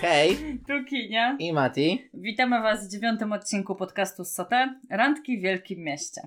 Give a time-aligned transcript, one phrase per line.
[0.00, 0.36] Hej,
[0.68, 1.36] Tu Kinia.
[1.38, 2.08] i Mati.
[2.14, 4.74] Witamy Was w dziewiątym odcinku podcastu z Sote.
[4.90, 6.20] Randki w Wielkim Mieście.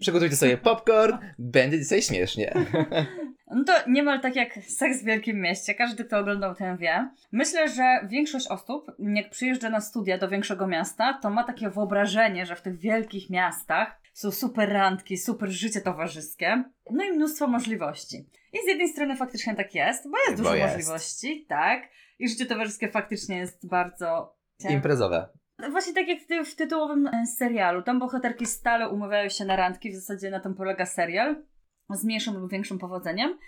[0.00, 2.52] Przygotujcie sobie popcorn, będzie dzisiaj śmiesznie.
[3.50, 5.74] No to niemal tak jak seks w Wielkim Mieście.
[5.74, 7.08] Każdy, kto oglądał ten wie.
[7.32, 12.46] Myślę, że większość osób, jak przyjeżdża na studia do większego miasta, to ma takie wyobrażenie,
[12.46, 18.16] że w tych wielkich miastach są super randki, super życie towarzyskie, no i mnóstwo możliwości.
[18.52, 20.74] I z jednej strony faktycznie tak jest, bo jest Bo dużo jest.
[20.76, 21.82] możliwości, tak.
[22.18, 24.36] I życie towarzyskie faktycznie jest bardzo...
[24.68, 25.28] Imprezowe.
[25.70, 27.82] Właśnie tak jak w tytułowym e, serialu.
[27.82, 31.44] Tam bohaterki stale umawiają się na randki, w zasadzie na tym polega serial.
[31.90, 33.38] Z mniejszym lub większym powodzeniem.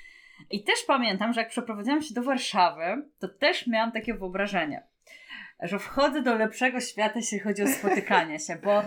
[0.50, 2.82] I też pamiętam, że jak przeprowadziłam się do Warszawy,
[3.18, 4.86] to też miałam takie wyobrażenie,
[5.62, 8.82] że wchodzę do lepszego świata, jeśli chodzi o spotykanie się, bo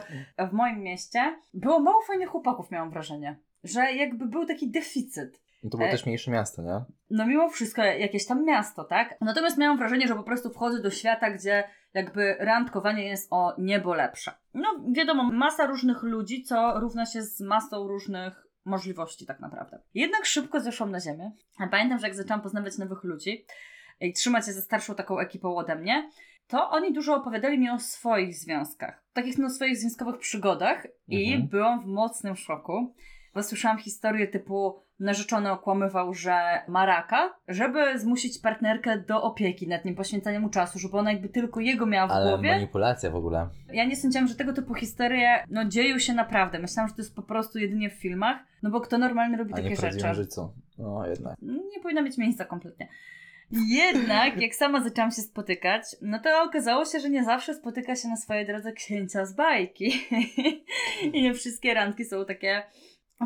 [0.47, 3.39] w moim mieście było mało fajnych chłopaków, miałam wrażenie.
[3.63, 5.41] Że jakby był taki deficyt.
[5.63, 6.83] No to było E- też mniejsze miasto, nie?
[7.09, 9.15] No mimo wszystko jakieś tam miasto, tak?
[9.21, 11.63] Natomiast miałam wrażenie, że po prostu wchodzę do świata, gdzie
[11.93, 14.31] jakby randkowanie jest o niebo lepsze.
[14.53, 19.79] No wiadomo, masa różnych ludzi, co równa się z masą różnych możliwości tak naprawdę.
[19.93, 21.31] Jednak szybko zeszłam na ziemię.
[21.59, 23.45] A Pamiętam, że jak zaczęłam poznawać nowych ludzi
[23.99, 26.09] i trzymać się ze starszą taką ekipą ode mnie,
[26.51, 29.03] to oni dużo opowiadali mi o swoich związkach.
[29.13, 31.47] Takich no swoich związkowych przygodach i Mhm.
[31.49, 32.93] byłam w mocnym szoku,
[33.35, 39.85] bo słyszałam historię typu narzeczony okłamywał, że ma raka, żeby zmusić partnerkę do opieki nad
[39.85, 42.49] nim, poświęcania mu czasu, żeby ona jakby tylko jego miała w Ale głowie.
[42.49, 43.49] manipulacja w ogóle.
[43.73, 46.59] Ja nie sądziłam, że tego typu historie no, dzieją się naprawdę.
[46.59, 49.57] Myślałam, że to jest po prostu jedynie w filmach, no bo kto normalny robi A
[49.57, 50.23] nie takie w prawdziwym rzeczy?
[50.29, 50.49] życiu.
[50.77, 51.35] No jednak.
[51.41, 52.87] Nie powinno mieć miejsca kompletnie.
[53.51, 58.07] Jednak, jak sama zaczęłam się spotykać, no to okazało się, że nie zawsze spotyka się
[58.07, 60.07] na swojej drodze księcia z bajki.
[61.13, 62.63] I nie wszystkie randki są takie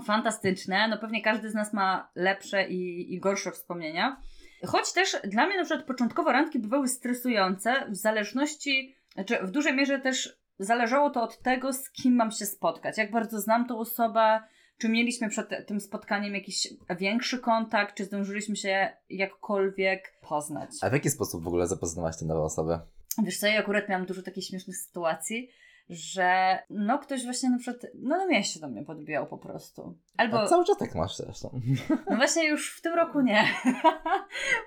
[0.06, 0.88] fantastyczne.
[0.88, 4.22] No pewnie każdy z nas ma lepsze i, i gorsze wspomnienia.
[4.66, 9.76] Choć też dla mnie na przykład początkowo randki bywały stresujące w zależności, znaczy w dużej
[9.76, 12.98] mierze też zależało to od tego, z kim mam się spotkać.
[12.98, 14.42] Jak bardzo znam tą osobę,
[14.78, 16.68] czy mieliśmy przed tym spotkaniem jakiś
[17.00, 20.70] większy kontakt, czy zdążyliśmy się jakkolwiek poznać.
[20.82, 22.80] A w jaki sposób w ogóle zapoznałaś tę nową osobę?
[23.24, 25.50] Wiesz co, ja akurat miałam dużo takich śmiesznych sytuacji,
[25.90, 29.98] że no ktoś właśnie na przykład, no na mieście do mnie podbijał po prostu.
[30.18, 31.62] Albo, A cały czas tak masz zresztą.
[32.10, 33.44] no właśnie już w tym roku nie.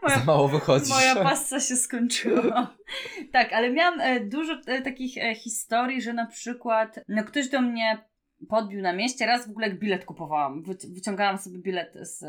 [0.08, 0.91] Za Moja, mało wychodzisz.
[0.91, 2.76] moja pasa się skończyła.
[3.32, 7.60] tak, ale miałam e, dużo e, takich e, historii, że na przykład no ktoś do
[7.60, 8.07] mnie
[8.49, 10.62] podbił na mieście, raz w ogóle jak bilet kupowałam.
[10.62, 12.25] Wyci- wyciągałam sobie bilet z,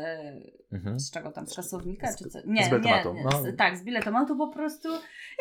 [0.72, 1.00] Mhm.
[1.00, 2.38] z czego tam, z kasownika Z- czy co?
[2.46, 3.30] Nie, z biletomatu, nie, no.
[3.30, 4.88] Z, tak, z biletomatu po prostu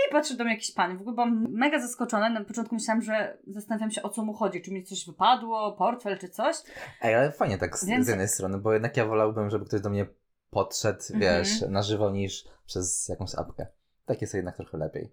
[0.07, 0.97] i patrzy do mnie jakiś pan.
[0.97, 2.29] W ogóle byłam mega zaskoczona.
[2.29, 6.17] Na początku myślałam, że zastanawiam się o co mu chodzi, czy mi coś wypadło, portfel
[6.17, 6.55] czy coś.
[7.01, 9.81] Ej, ale fajnie tak z, Więc- z jednej strony, bo jednak ja wolałbym, żeby ktoś
[9.81, 10.05] do mnie
[10.49, 11.19] podszedł, Mhm.
[11.43, 13.67] wiesz, na żywo niż przez jakąś apkę.
[14.05, 15.11] Tak jest jednak trochę lepiej.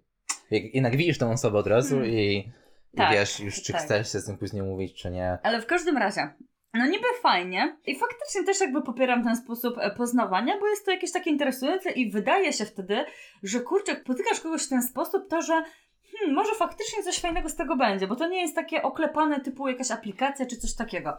[0.51, 2.09] Jednak widzisz tą osobę od razu Hmm.
[2.11, 2.51] i, i
[2.97, 3.81] Tak, wiesz już, czy tak.
[3.81, 5.37] chcesz się z tym później mówić, czy nie.
[5.43, 6.33] Ale w każdym razie,
[6.73, 10.91] no niby fajnie i faktycznie też jakby popieram ten sposób e, poznawania, bo jest to
[10.91, 13.05] jakieś takie interesujące i wydaje się wtedy,
[13.43, 15.63] że kurczę, jak potykasz kogoś w ten sposób, to że
[16.11, 19.67] hmm, może faktycznie coś fajnego z tego będzie, bo to nie jest takie oklepane typu
[19.67, 21.17] jakaś aplikacja czy coś takiego.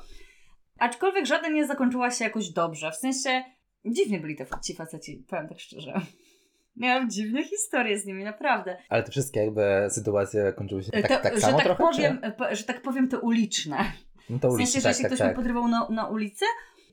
[0.78, 3.44] Aczkolwiek żaden nie zakończyła się jakoś dobrze, w sensie
[3.84, 6.00] dziwnie byli te ci faceci, powiem tak szczerze.
[6.78, 8.76] Miałam dziwne historie z nimi, naprawdę.
[8.88, 12.20] Ale te wszystkie jakby sytuacje kończyły się tak, To- tak że, samo tak trochę, powiem,
[12.38, 13.76] po- że tak powiem, te uliczne.
[14.30, 15.28] No to W ulicy, sensie, że tak, jeśli tak, ktoś tak.
[15.28, 16.44] mnie podrywał na, na ulicy,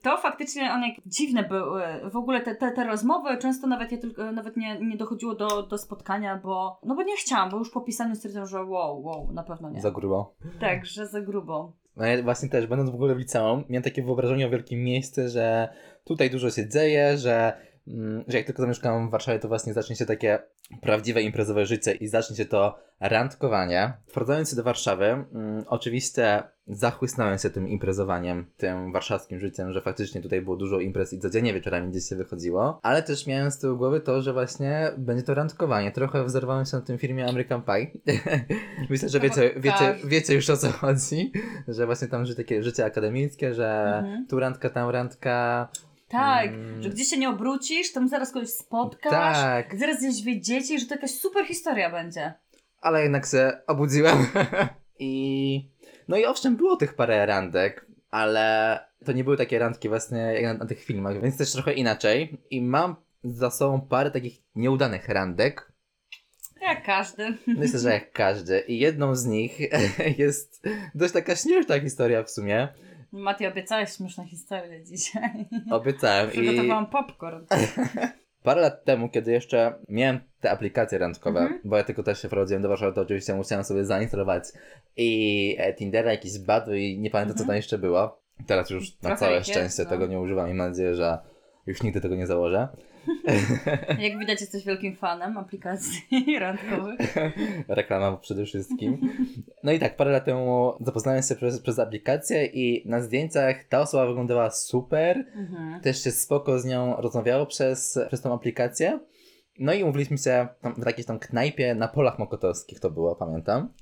[0.02, 1.84] to faktycznie one dziwne były.
[2.12, 5.64] W ogóle te, te, te rozmowy, często nawet, je tylko, nawet nie, nie dochodziło do,
[5.64, 9.32] do spotkania, bo no bo nie chciałam, bo już po pisaniu stwierdziłam, że wow, wow,
[9.34, 9.82] na pewno nie.
[9.82, 10.36] Za grubo.
[10.60, 11.74] Tak, że za grubo.
[11.96, 15.30] No ja właśnie też, będąc w ogóle w liceum, miałem takie wyobrażenie o wielkim mieście,
[15.30, 15.70] że
[16.04, 17.58] tutaj dużo się dzieje, że,
[18.28, 20.40] że jak tylko zamieszkam w Warszawie, to właśnie zacznie się takie
[20.82, 23.94] prawdziwe imprezowe życie i zacznie się to randkowanie.
[24.08, 30.22] Wprowadzając się do Warszawy, mm, oczywiście zachłysnąłem się tym imprezowaniem, tym warszawskim życiem, że faktycznie
[30.22, 33.78] tutaj było dużo imprez i codziennie wieczorami gdzieś się wychodziło, ale też miałem z tyłu
[33.78, 35.92] głowy to, że właśnie będzie to randkowanie.
[35.92, 37.92] Trochę wzorowałem się na tym filmie American Pie.
[38.90, 40.08] Myślę, że wiecie, wiecie, każdy.
[40.08, 41.32] wiecie już o co chodzi,
[41.68, 44.28] że właśnie tam życie, takie życie akademickie, że Mhm.
[44.28, 45.68] tu randka, tam randka.
[46.08, 46.84] Tak, Mm.
[46.84, 50.96] że gdzieś się nie obrócisz, tam zaraz kogoś spotkasz, Tak, zaraz gdzieś wiedziecie, że to
[50.96, 52.34] jakaś super historia będzie.
[52.82, 54.18] ale jednak się obudziłem.
[55.00, 55.70] I
[56.08, 60.44] no i owszem, było tych parę randek, ale to nie były takie randki właśnie jak
[60.44, 62.38] na, na tych filmach, więc też trochę inaczej.
[62.50, 65.72] I mam za sobą parę takich nieudanych randek.
[66.62, 67.38] Jak każdy.
[67.48, 68.60] Myślę, że jak każdy.
[68.60, 69.60] I jedną z nich
[70.18, 70.62] jest
[70.96, 72.68] dość taka śmieszna historia w sumie.
[73.16, 75.46] Mati, obiecałeś śmieszne historie dzisiaj.
[75.72, 76.32] Obiecałem i...
[76.32, 77.46] Przygotowałam popcorn.
[78.44, 81.62] parę lat temu, kiedy jeszcze miałem te aplikacje randkowe, Mhm.
[81.66, 84.44] bo ja tylko też się wprowadziłem do Warszawy, to oczywiście musiałem sobie zainstalować
[84.98, 87.48] i e, Tindera, jakiś Badu i nie pamiętam co Mhm.
[87.48, 88.22] tam jeszcze było.
[88.48, 89.90] Teraz już na Trochę całe jest, szczęście no.
[89.90, 91.18] tego nie używam i mam nadzieję, że
[91.68, 92.68] już nigdy tego nie założę.
[94.00, 96.02] Jak widać, jesteś wielkim fanem aplikacji
[96.40, 97.16] randkowych.
[97.68, 99.10] Reklama przede wszystkim.
[99.64, 103.82] No i tak, parę lat temu zapoznałem się przez, przez aplikację i na zdjęciach ta
[103.82, 105.26] osoba wyglądała super.
[105.36, 105.82] Mhm.
[105.82, 109.00] Też się spoko z nią rozmawiało przez, przez tą aplikację.
[109.60, 110.48] No i umówiliśmy się
[110.78, 113.74] w jakiejś tam knajpie na polach mokotowskich to było, pamiętam.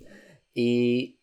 [0.56, 1.18] I,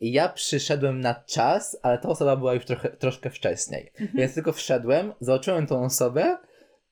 [0.00, 3.92] I ja przyszedłem na czas, ale ta osoba była już trochę, troszkę wcześniej.
[4.14, 6.36] Więc tylko wszedłem, zobaczyłem tą osobę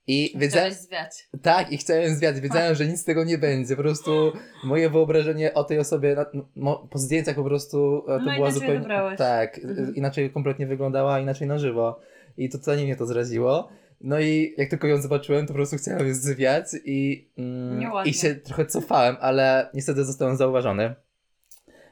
[0.06, 1.28] i wiedziałem, zwiać.
[1.42, 2.40] tak, i chciałem zwiać.
[2.40, 3.76] Wiedziałem, że nic z tego nie będzie.
[3.76, 4.32] Po prostu
[4.64, 6.26] moje wyobrażenie o tej osobie na,
[6.56, 8.86] mo, po zdjęciach po prostu e, to No, była zupełnie.
[9.16, 9.88] Tak, Mhm.
[9.88, 12.00] e, inaczej kompletnie wyglądała, inaczej na żywo.
[12.36, 13.68] I totalnie mnie to zraziło.
[14.00, 18.14] No i jak tylko ją zobaczyłem, to po prostu chciałem ją zwiać i, mm, i
[18.14, 20.94] się trochę cofałem, ale niestety zostałem zauważony.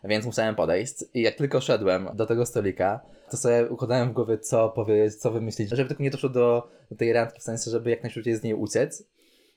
[0.05, 3.01] Więc musiałem podejść i jak tylko szedłem do tego stolika,
[3.35, 6.97] to sobie układałem w głowie, co powiedzieć, co wymyślić, żeby tylko nie doszło do, do
[6.97, 9.09] tej randki, w sensie, żeby jak najszybciej z niej uciec.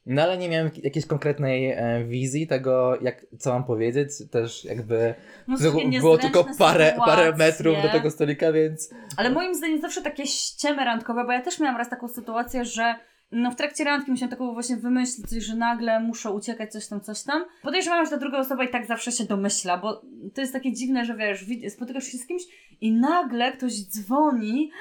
[0.05, 5.13] No ale nie miałem jakiejś konkretnej e, wizji tego, jak, co mam powiedzieć, też jakby
[5.47, 5.57] No,
[5.99, 10.85] było, tylko parę, parę metrów do tego stolika, więc Ale moim zdaniem zawsze takie ściemy
[10.85, 12.95] randkowe, bo ja też miałam raz taką sytuację, że
[13.31, 17.23] no w trakcie randki musiałam taką właśnie wymyślić że nagle muszę uciekać, coś tam, coś
[17.23, 17.45] tam.
[17.61, 20.01] Podejrzewam, że ta druga osoba i tak zawsze się domyśla, bo
[20.33, 22.43] to jest takie dziwne, że wiesz, spotykasz się z kimś
[22.81, 24.71] i nagle ktoś dzwoni,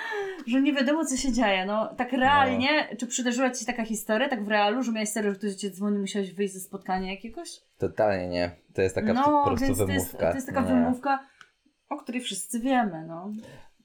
[0.47, 1.67] że nie wiadomo co się dzieje.
[1.67, 5.31] No tak realnie, czy przydarzyła Ci się taka historia, tak w realu, że miałeś serio,
[5.31, 7.49] że ktoś Cię dzwoni, musiałeś wyjść ze spotkania jakiegoś?
[7.79, 8.51] totalnie nie.
[8.75, 10.31] To jest taka no, po prostu więc to jest, wymówka.
[10.31, 10.67] to jest taka nie.
[10.67, 11.27] wymówka,
[11.89, 13.33] o której wszyscy wiemy, no.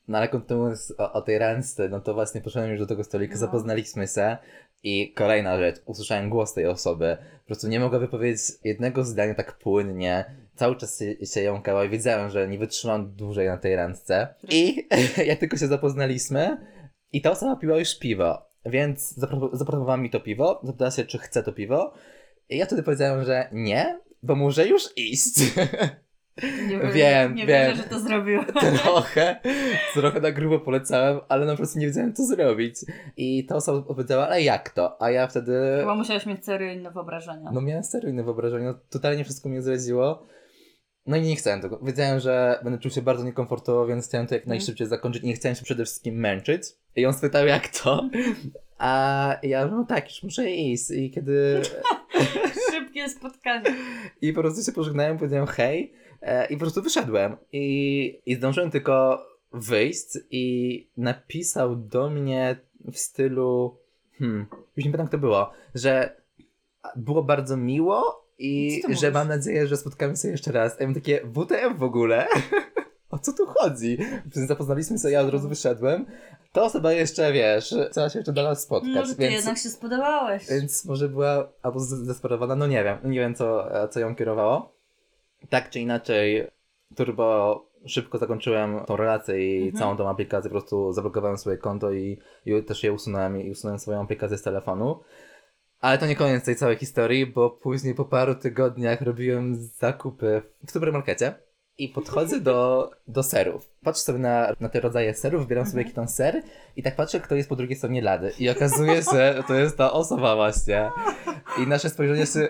[0.07, 3.33] No ale kontynuując o, o tej randce, no to właśnie poszedłem już do tego stolika,
[3.33, 3.39] No.
[3.39, 4.38] zapoznaliśmy się
[4.83, 7.18] i kolejna rzecz, usłyszałem głos tej osoby.
[7.42, 10.25] Po prostu nie mogła wypowiedzieć jednego zdania tak płynnie.
[10.56, 14.27] Cały czas się, się jąkała i wiedziałem, że nie wytrzymam dłużej na tej randce.
[14.50, 14.88] I
[15.25, 16.57] jak tylko się zapoznaliśmy
[17.12, 21.18] i ta osoba piła już piwo, więc zapro- zaproponowała mi to piwo, zapytała się, czy
[21.18, 21.94] chce to piwo.
[22.50, 25.33] I ja wtedy powiedziałem, że nie, bo muszę już iść.
[26.67, 27.69] Nie Wiem, nie wiem.
[27.69, 28.43] wierzę, że to zrobił.
[28.83, 29.39] trochę,
[29.93, 32.75] trochę na grubo polecałem, ale po prostu nie wiedziałem co zrobić.
[33.17, 35.01] I ta osoba powiedziała, ale jak to?
[35.01, 37.51] A ja wtedy, Chyba musiałeś mieć serio inne wyobrażenia.
[37.53, 40.27] no miałem serio inne wyobrażenie, no, totalnie wszystko mnie zraziło.
[41.05, 41.79] No i nie chciałem tego.
[41.83, 45.55] Wiedziałem, że będę czuł się bardzo niekomfortowo, więc chciałem to jak najszybciej zakończyć nie chciałem
[45.55, 46.63] się przede wszystkim męczyć.
[46.95, 48.09] I on spytał, jak to?
[48.77, 50.91] A ja, no tak, już muszę iść.
[50.91, 51.61] I kiedy...
[52.71, 53.75] Szybkie spotkanie.
[54.21, 55.93] I po prostu się pożegnałem, powiedziałem hej
[56.50, 57.38] i po prostu wyszedłem.
[57.51, 62.56] I, I zdążyłem tylko wyjść i napisał do mnie
[62.91, 63.77] w stylu,
[64.19, 64.45] hmm,
[64.77, 66.15] już nie pamiętam kto było, że
[66.95, 69.13] było bardzo miło i że mówisz?
[69.13, 70.79] mam nadzieję, że spotkamy się jeszcze raz.
[70.79, 72.27] Ja mam takie, WTF w ogóle?
[73.09, 73.97] o co tu chodzi?
[74.31, 76.06] Zapoznaliśmy się, ja od razu wyszedłem.
[76.51, 79.33] Ta osoba jeszcze, wiesz, chciała się jeszcze do nas spotkać, No, że ty więc...
[79.33, 80.47] jednak się spodobałeś.
[80.50, 84.80] Więc może była albo zdesperowana, no nie wiem, nie wiem co, co ją kierowało.
[85.49, 86.47] Tak czy inaczej,
[86.95, 89.75] turbo szybko zakończyłem tą relację i Mhm.
[89.79, 93.79] całą tą aplikację, po prostu zablokowałem swoje konto i, i też je usunąłem i usunąłem
[93.79, 95.00] swoją aplikację z telefonu.
[95.79, 100.71] Ale to nie koniec tej całej historii, bo później po paru tygodniach robiłem zakupy w
[100.71, 101.33] supermarkecie
[101.77, 103.69] i podchodzę do, do serów.
[103.83, 105.87] Patrzę sobie na, na te rodzaje serów, wybieram sobie Mhm.
[105.87, 106.41] jaki tam ser
[106.75, 108.31] i tak patrzę, kto jest po drugiej stronie lady.
[108.39, 110.89] I okazuje się, że to jest ta osoba właśnie.
[111.63, 112.49] I nasze spojrzenia się,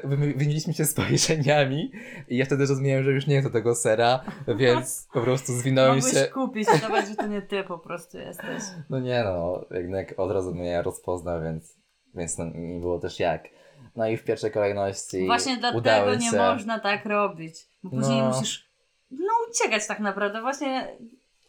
[0.73, 1.91] się spojrzeniami
[2.27, 4.23] i ja wtedy zrozumiałem, że już nie chcę tego sera,
[4.57, 6.27] więc po prostu zwinąłem Mogłeś się.
[6.27, 8.63] kupić, udawać, że to nie ty po prostu jesteś.
[8.89, 11.77] No nie no, jednak od razu mnie rozpoznał, więc,
[12.15, 13.47] więc no, nie było też jak.
[13.95, 16.37] No i w pierwszej kolejności Właśnie dlatego nie się.
[16.37, 17.55] można tak robić.
[17.83, 18.27] Bo później No.
[18.27, 18.70] musisz
[19.12, 20.41] no uciekać tak naprawdę.
[20.41, 20.98] Właśnie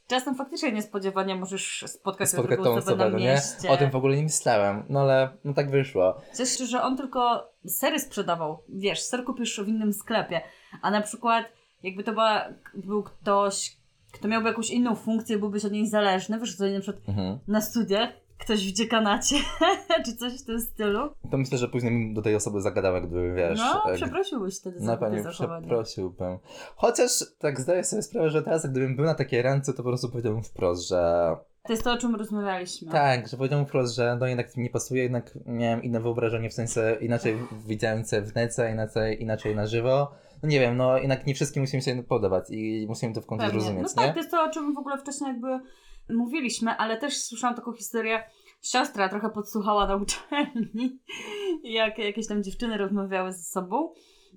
[0.07, 3.25] czasem faktycznie niespodziewanie możesz spotkać, spotkać tą osobę na no nie?
[3.25, 3.71] mieście.
[3.71, 6.21] O tym w ogóle nie myślałem, no ale no tak wyszło.
[6.39, 8.63] Cieszę że on tylko sery sprzedawał.
[8.69, 10.41] Wiesz, ser kupisz w innym sklepie.
[10.83, 11.47] A na przykład,
[11.83, 13.77] jakby to była, był ktoś,
[14.13, 17.39] kto miałby jakąś inną funkcję, byłbyś od niej zależny, wiesz, co na przykład Mhm.
[17.49, 18.09] na studiach,
[18.43, 19.37] ktoś w dziekanacie,
[20.07, 20.99] czy coś w tym stylu.
[21.31, 23.59] To myślę, że później bym do tej osoby zagadał, gdyby wiesz.
[23.59, 26.39] no, e, przeprosiłbyś wtedy za pewno przeprosiłbym.
[26.77, 30.09] Chociaż tak zdaję sobie sprawę, że teraz gdybym był na takiej randce, to po prostu
[30.09, 31.35] powiedziałbym wprost, że
[31.67, 32.93] To jest to, o czym rozmawialiśmy.
[32.93, 36.55] tak, że powiedziałbym wprost, że no jednak mi nie pasuje, jednak miałem inne wyobrażenie, w
[36.55, 40.11] sensie inaczej widziałem w nece, inaczej, inaczej na żywo.
[40.43, 43.45] No nie wiem, no jednak nie wszystkim musimy się podobać i musimy to w końcu
[43.45, 43.61] Pewnie.
[43.61, 44.07] zrozumieć, No nie?
[44.09, 45.61] tak, to jest to, o czym w ogóle wcześniej jakby
[46.09, 48.25] mówiliśmy, ale też słyszałam taką historię,
[48.63, 50.99] siostra trochę podsłuchała na uczelni,
[51.65, 53.93] jak jakieś tam dziewczyny rozmawiały ze sobą.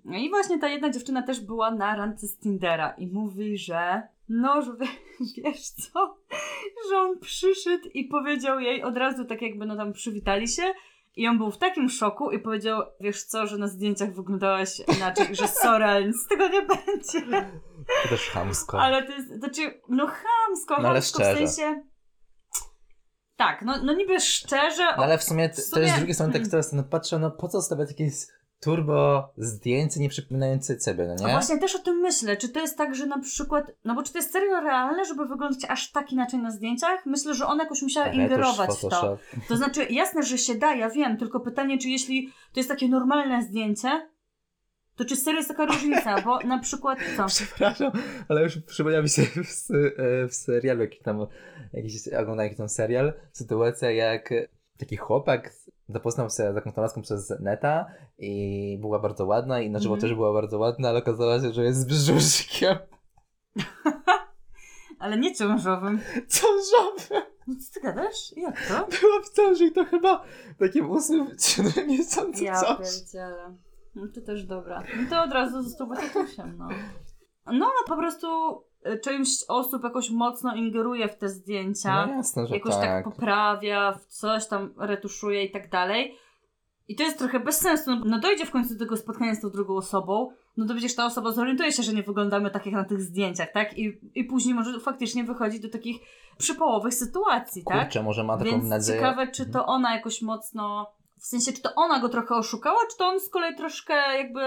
[0.05, 4.01] No I właśnie ta jedna dziewczyna też była na randce z Tindera i mówi, że
[4.29, 4.71] no, że
[5.43, 6.17] wiesz co,
[6.89, 10.63] że on przyszedł i powiedział jej od razu tak jakby no tam przywitali się
[11.15, 15.35] i on był w takim szoku i powiedział, wiesz co, że na zdjęciach wyglądałaś inaczej,
[15.35, 17.21] że sorry, ale nic z tego nie będzie.
[18.03, 18.81] To też chamsko.
[18.81, 21.83] Ale to jest, znaczy, no chamsko, No ale chamsko w sensie...
[23.35, 24.83] Tak, no, no niby szczerze...
[24.97, 27.31] No ale w sumie, w sumie- też z drugiej strony tak teraz no, patrzę, no
[27.31, 28.13] po co stawiać jakieś
[28.59, 31.33] turbo zdjęcie nie przypominające ciebie, no A nie?
[31.33, 34.11] właśnie też o tym myślę, czy to jest tak, że na przykład, no bo czy
[34.11, 37.05] to jest serio realne, żeby wyglądać aż tak inaczej na zdjęciach?
[37.05, 39.17] Myślę, że ona jakoś musiała ingerować w to.
[39.47, 42.89] To znaczy, jasne, że się da, ja wiem, tylko pytanie, czy jeśli to jest takie
[42.89, 44.09] normalne zdjęcie,
[44.95, 46.21] to czy serio jest taka różnica?
[46.21, 47.25] Bo na przykład co?
[47.35, 47.91] Przepraszam,
[48.29, 51.27] ale już przypomniał mi się w, e, w serialu, jaki tam,
[51.73, 54.33] jakiś, oglądałem jakiś tam serial, sytuacja jak
[54.77, 55.53] taki chłopak
[55.89, 57.85] zapoznał się z jakąś laską przez neta
[58.17, 60.01] i była bardzo ładna i na żywo Mhm.
[60.09, 62.77] też była bardzo ładna, ale okazało się, że jest brzuszkiem
[64.99, 65.99] Ale nie ciążowym.
[66.29, 67.23] ciążowym.
[67.47, 68.33] No co ty gadasz?
[68.37, 68.73] Jak to?
[68.73, 70.23] Była w ciąży i to chyba
[70.59, 73.55] takim ósmym, siódmym miesiącu Ja pierdzielę.
[73.95, 74.83] No to też dobra.
[74.97, 76.67] No to od razu został tatusiem, no.
[77.45, 78.27] No ona po prostu
[79.03, 82.05] część osób jakoś mocno ingeruje w te zdjęcia.
[82.05, 82.81] No jasne, że jakoś tak.
[82.81, 83.03] tak.
[83.05, 86.17] poprawia, w coś tam retuszuje i tak dalej.
[86.87, 87.95] I to jest trochę bez sensu.
[87.95, 90.95] No, no dojdzie w końcu do tego spotkania z tą drugą osobą, no to przecież
[90.95, 93.77] ta osoba zorientuje się, że nie wyglądamy tak jak na tych zdjęciach, tak?
[93.77, 95.97] I, i później może faktycznie wychodzić do takich
[96.37, 97.83] przypołowych sytuacji, tak?
[97.83, 98.99] Kurczę, może ma taką Więc nadzieję.
[98.99, 99.53] ciekawe, czy Mhm.
[99.53, 103.19] to ona jakoś mocno, w sensie, czy to ona go trochę oszukała, czy to on
[103.19, 104.41] z kolei troszkę jakby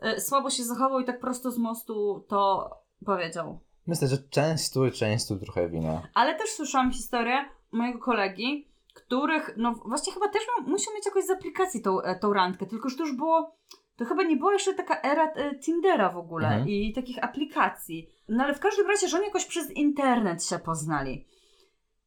[0.00, 2.70] e, słabo się zachował i tak prosto z mostu to
[3.04, 3.58] powiedział.
[3.86, 6.02] Myślę, że część tu, część tu trochę wina.
[6.14, 11.30] Ale też słyszałam historię mojego kolegi, których, no właśnie chyba też musiał mieć jakoś z
[11.30, 13.56] aplikacji tą, e, tą randkę, tylko że to już było,
[13.96, 16.68] to chyba nie była jeszcze taka era e, Tindera w ogóle Mhm.
[16.68, 18.08] i takich aplikacji.
[18.28, 21.26] No ale w każdym razie, że oni jakoś przez internet się poznali.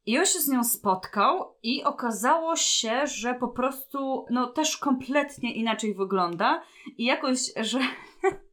[0.05, 5.53] I on się z nią spotkał i okazało się, że po prostu, no też kompletnie
[5.53, 6.61] inaczej wygląda
[6.97, 7.79] i jakoś, że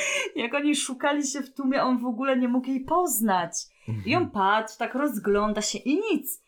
[0.36, 3.52] jak oni szukali się w tłumie, on w ogóle nie mógł jej poznać.
[4.06, 6.42] I on patrzy, tak rozgląda się i nic.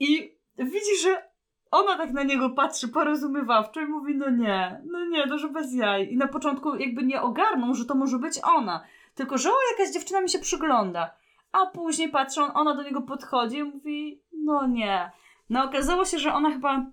[0.00, 1.32] I widzi, że
[1.70, 5.74] ona tak na niego patrzy porozumiewawczo i mówi, no nie, no nie, no że bez
[5.74, 6.12] jaj.
[6.12, 8.84] I na początku jakby nie ogarnął, że to może być ona.
[9.14, 11.10] Tylko, że o, jakaś dziewczyna mi się przygląda.
[11.52, 15.10] A później patrzą, ona do niego podchodzi i mówi, no nie.
[15.50, 16.86] No okazało się, że ona chyba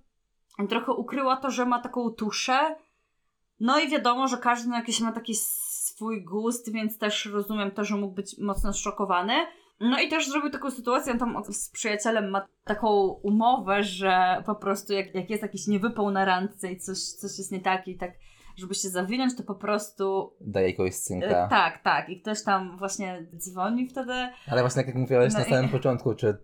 [0.70, 2.76] trochę ukryła to, że ma taką tuszę.
[3.60, 7.96] No i wiadomo, że każdy jakiś ma taki swój gust, więc też rozumiem to, że
[7.96, 9.34] mógł być mocno zszokowany.
[9.80, 14.56] No i też zrobił taką sytuację, on tam z przyjacielem ma taką umowę, że po
[14.56, 17.98] prostu jak, jak jest jakiś niewypał na randce i coś, coś jest nie tak i
[17.98, 18.12] tak,
[18.58, 20.34] żeby się zawinąć, to po prostu...
[20.42, 21.48] Daje E, synka.
[21.48, 22.10] tak, tak.
[22.10, 24.14] I ktoś tam właśnie dzwoni wtedy.
[24.48, 26.38] Ale właśnie tak jak mówiłeś No na i- samym początku, czy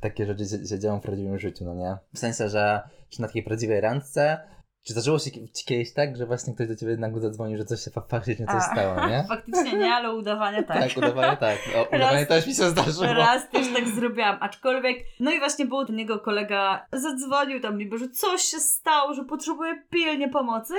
[0.00, 1.96] takie rzeczy się, się dzieją w prawdziwym życiu, no nie?
[2.14, 4.38] W sensie, że czy na takiej prawdziwej randce,
[4.84, 5.30] czy zdarzyło się
[5.66, 8.54] kiedyś tak, że właśnie ktoś do ciebie nagle zadzwonił, że coś się fa- faktycznie coś
[8.54, 9.24] A, stało, nie?
[9.28, 10.78] Faktycznie nie, ale udawanie tak.
[10.78, 11.58] Tak, udawanie tak.
[11.76, 13.06] O, udawanie też mi się zdarzyło.
[13.06, 17.98] Raz też tak zrobiłam, aczkolwiek, no i właśnie było ten jego kolega, zadzwonił tam niby,
[17.98, 20.74] że coś się stało, że potrzebuje pilnie pomocy,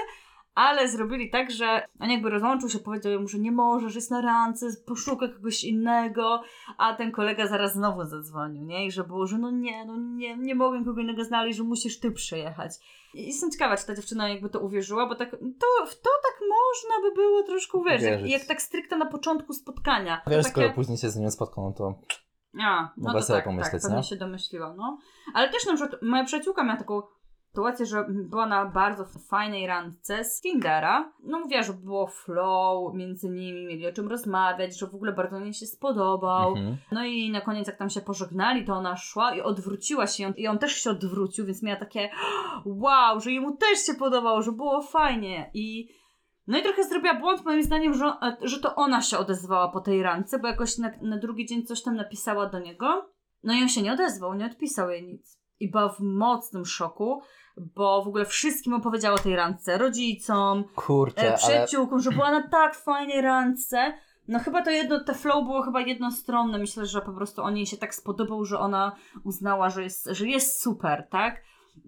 [0.56, 4.12] ale zrobili tak, że on jakby rozłączył się, powiedział mu, że nie może, że jest
[4.12, 6.42] na randce, poszuka kogoś innego,
[6.78, 8.86] a ten kolega zaraz znowu zadzwonił, nie?
[8.86, 12.00] I że było, że no nie, no nie, nie mogłem kogo innego znaleźć, że musisz
[12.00, 12.72] ty przyjechać.
[13.14, 16.40] I jestem ciekawa, czy ta dziewczyna jakby to uwierzyła, bo tak, to, w to tak
[16.42, 18.08] można by było troszkę uwierzyć.
[18.08, 20.22] Jak, jak tak stricte na początku spotkania.
[20.28, 22.00] Wiesz, takie- skoro później się z nią spotkał, no to
[22.64, 24.04] a, no Mogła to tak, pomyśleć, tak, pewnie nie?
[24.04, 24.98] się domyśliła, no.
[25.34, 27.02] Ale też na przykład moja przyjaciółka miała taką
[27.56, 31.14] sytuację, że była na bardzo fajnej randce z Tindera.
[31.24, 35.40] No mówiła, że było flow między nimi, mieli o czym rozmawiać, że w ogóle bardzo
[35.40, 36.50] jej się spodobał.
[36.50, 36.78] mhm.
[36.92, 40.48] No i na koniec jak tam się pożegnali, to ona szła i odwróciła się i
[40.48, 42.10] on, też się odwrócił, więc miała takie
[42.66, 45.90] wow, że jemu też się podobało, że było fajnie i
[46.48, 50.04] no i trochę zrobiła błąd moim zdaniem, że, że to ona się odezwała po tej
[50.04, 53.10] randce, bo jakoś na, na drugi dzień coś tam napisała do niego.
[53.44, 55.46] No i on się nie odezwał, nie odpisał jej nic.
[55.60, 57.22] I była w mocnym szoku,
[57.58, 59.78] bo w ogóle wszystkim opowiedziała o tej randce.
[59.78, 63.94] Rodzicom, kurczę, e, ale przyjaciółkom, że była na tak fajnej randce.
[64.28, 66.58] No chyba to jedno, te flow było chyba jednostronne.
[66.58, 70.28] Myślę, że po prostu on jej się tak spodobał, że ona uznała, że jest, że
[70.28, 71.42] jest super, tak?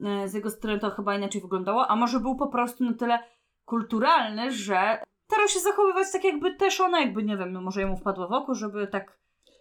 [0.03, 3.19] E, Z jego strony to chyba inaczej wyglądało, a może był po prostu na tyle
[3.65, 7.97] kulturalny, że starał się zachowywać tak jakby też ona, jakby, nie wiem, no może jemu
[7.97, 9.17] wpadło w oko, żeby tak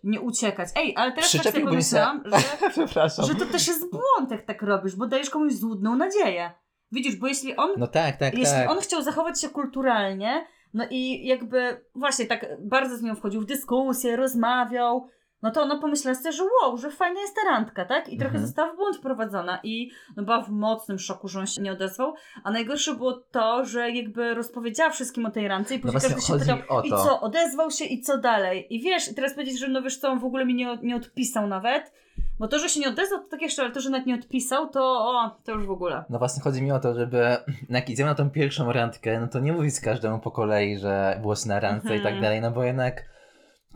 [0.07, 0.69] nie uciekać.
[0.77, 4.97] Ej, ale teraz tak sobie pomyślałam, że, że to też jest błąd, jak tak robisz,
[4.97, 6.53] bo dajesz komuś złudną nadzieję.
[6.93, 8.71] Widzisz, bo jeśli on No tak, tak, jeśli tak.
[8.71, 13.47] on chciał zachować się kulturalnie, no i jakby właśnie tak bardzo z nią wchodził w
[13.47, 15.09] dyskusję, rozmawiał,
[15.43, 18.09] no to ona pomyślała sobie, że wow, że fajna jest ta randka, tak?
[18.09, 18.47] I trochę Mhm.
[18.47, 22.15] została w błąd wprowadzona i no była w mocnym szoku, że on się nie odezwał,
[22.45, 26.39] a najgorsze było to, że jakby rozpowiedziała wszystkim o tej randce i No później właśnie
[26.39, 28.75] każdy się pytał, i co, odezwał się i co dalej?
[28.75, 30.97] I wiesz, i teraz powiedzieć, że no wiesz co, on w ogóle mi nie, nie
[30.97, 31.93] odpisał nawet,
[32.39, 34.69] bo to, że się nie odezwał, to tak jeszcze, ale to, że nawet nie odpisał,
[34.69, 36.05] to o, to już w ogóle.
[36.11, 37.37] No właśnie chodzi mi o to, żeby
[37.69, 41.35] jak idziemy na tą pierwszą randkę, no to nie mówić każdemu po kolei, że było
[41.47, 42.23] na randce i tak Mhm.
[42.23, 43.03] dalej, no bo jednak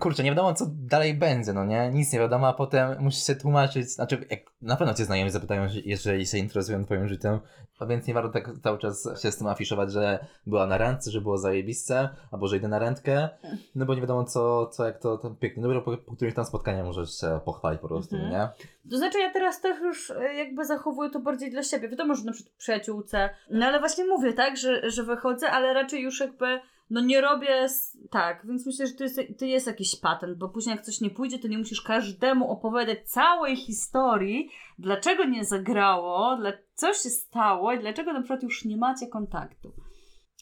[0.01, 1.91] kurczę, nie wiadomo co dalej będzie, no nie?
[1.91, 5.69] Nic nie wiadomo, a potem musisz się tłumaczyć, znaczy jak na pewno cię znajomi zapytają,
[5.69, 7.39] że- jeżeli się interesują twoim życiem,
[7.81, 11.11] a więc nie warto tak cały czas się z tym afiszować, że była na randce,
[11.11, 13.29] że było zajebiste, albo że idę na randkę,
[13.75, 16.45] no bo nie wiadomo co, co jak to, to pięknie, dopiero po, po którymś tam
[16.45, 18.33] spotkaniu możesz się pochwalić po prostu, Mhm.
[18.33, 18.49] nie?
[18.91, 21.89] To znaczy ja teraz też już e, jakby zachowuję to bardziej dla siebie.
[21.89, 26.03] Wiadomo, że na przykład przyjaciółce, no ale właśnie mówię, tak, że, że wychodzę, ale raczej
[26.03, 27.67] już jakby no nie robię
[28.11, 31.11] tak, więc myślę, że to jest, to jest jakiś patent, bo później jak coś nie
[31.11, 37.73] pójdzie, to nie musisz każdemu opowiadać całej historii, dlaczego nie zagrało, dla, co się stało
[37.73, 39.73] i dlaczego na przykład już nie macie kontaktu.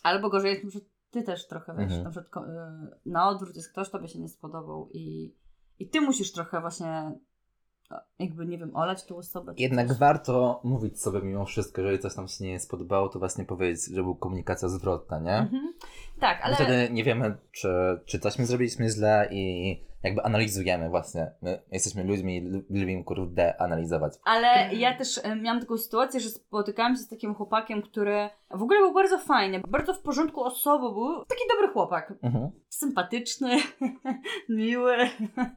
[0.03, 2.03] Albo gorzej jest, przykład ty też trochę wiesz, Mhm.
[2.05, 2.51] na przykład y,
[3.07, 5.35] na odwrót jest ktoś, tobie się nie spodobał i,
[5.79, 7.13] i ty musisz trochę właśnie
[8.19, 9.55] jakby, nie wiem, olać tą osobę.
[9.57, 9.99] Jednak coś.
[9.99, 14.03] warto mówić sobie mimo wszystko, jeżeli coś nam się nie spodobało, to właśnie powiedzieć, że
[14.03, 15.37] była komunikacja zwrotna, nie?
[15.37, 15.73] Mhm.
[16.21, 17.69] Tak, ale, Wtedy nie wiemy, czy,
[18.05, 21.31] czy coś my zrobiliśmy źle i jakby analizujemy właśnie.
[21.43, 24.13] My jesteśmy ludźmi i lu- lubimy kurde analizować.
[24.25, 28.63] ale ja też e, miałam taką sytuację, że spotykałam się z takim chłopakiem, który w
[28.63, 32.15] ogóle był bardzo fajny, bardzo w porządku osobą, był taki dobry chłopak.
[32.23, 32.51] Mhm.
[32.69, 33.57] Sympatyczny,
[34.49, 34.97] miły.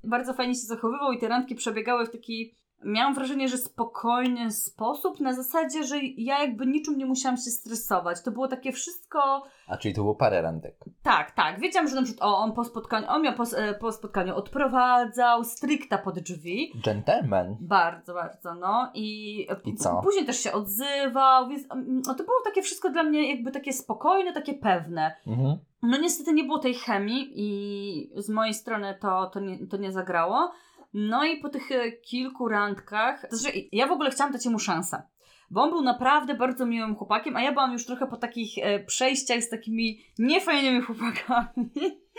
[0.03, 5.19] Bardzo fajnie się zachowywał i te randki przebiegały w taki miałam wrażenie, że spokojny sposób,
[5.19, 8.21] na zasadzie, że ja jakby niczym nie musiałam się stresować.
[8.23, 10.75] To było takie wszystko A czyli to było parę randek.
[11.03, 11.59] Tak, tak.
[11.59, 15.43] Wiedziałam, że na przykład o, on po spotkaniu, on mnie po, e, po spotkaniu odprowadzał,
[15.43, 16.73] stricta pod drzwi.
[16.85, 17.57] Gentleman.
[17.59, 18.91] Bardzo, bardzo, no.
[18.93, 20.01] I, I p- co?
[20.03, 23.73] później też się odzywał, więc mm, no, to było takie wszystko dla mnie jakby takie
[23.73, 25.15] spokojne, takie pewne.
[25.27, 25.57] Mhm.
[25.83, 29.91] No niestety nie było tej chemii i z mojej strony to, to, nie, to nie
[29.91, 30.51] zagrało.
[30.93, 34.59] No i po tych e, kilku randkach, to znaczy ja w ogóle chciałam dać mu
[34.59, 35.03] szansę.
[35.51, 38.79] Bo on był naprawdę bardzo miłym chłopakiem, a ja byłam już trochę po takich e,
[38.79, 41.69] przejściach z takimi niefajnymi chłopakami.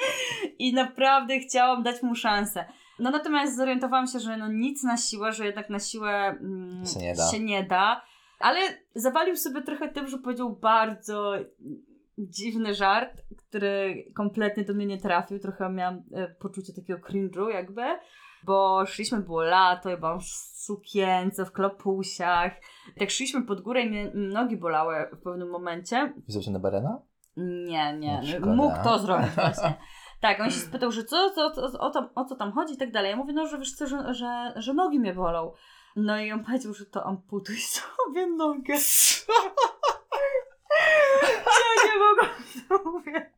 [0.58, 2.64] I naprawdę chciałam dać mu szansę.
[2.98, 7.00] No natomiast zorientowałam się, że no nic na siłę, że jednak na siłę mm, Się
[7.00, 7.30] nie da.
[7.30, 8.02] się nie da.
[8.38, 8.60] Ale
[8.94, 11.34] zawalił sobie trochę tym, że powiedział bardzo
[12.18, 15.38] dziwny żart, który kompletnie do mnie nie trafił.
[15.38, 17.82] Trochę miałam e, poczucie takiego cringe'u jakby,
[18.44, 20.24] bo szliśmy, było lato, ja byłam w
[20.64, 22.52] sukience, w klopusiach.
[22.98, 26.14] Tak szliśmy pod górę i mnie nogi bolały w pewnym momencie.
[26.40, 27.02] Się na barena?
[27.36, 29.74] Nie, nie, No, mógł to zrobić właśnie.
[30.20, 32.76] Tak, on się spytał, że co, co, co o, to, o co tam chodzi i
[32.76, 33.10] tak dalej.
[33.10, 35.52] Ja mówię, no, że wiesz co, że, że, że nogi mnie bolą.
[35.96, 38.74] No i on powiedział, że to amputuj sobie nogę.
[41.46, 43.32] Ja nie mogłam mówię.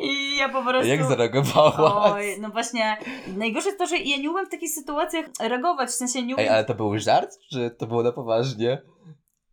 [0.00, 0.88] I ja po prostu...
[0.88, 2.12] Jak zareagowałaś?
[2.12, 2.96] Oj, no właśnie,
[3.36, 6.46] najgorsze jest to, że ja nie umiem w takich sytuacjach reagować, w sensie nie umiem...
[6.46, 7.30] Ej, ale to był żart?
[7.52, 8.82] Czy to było na poważnie?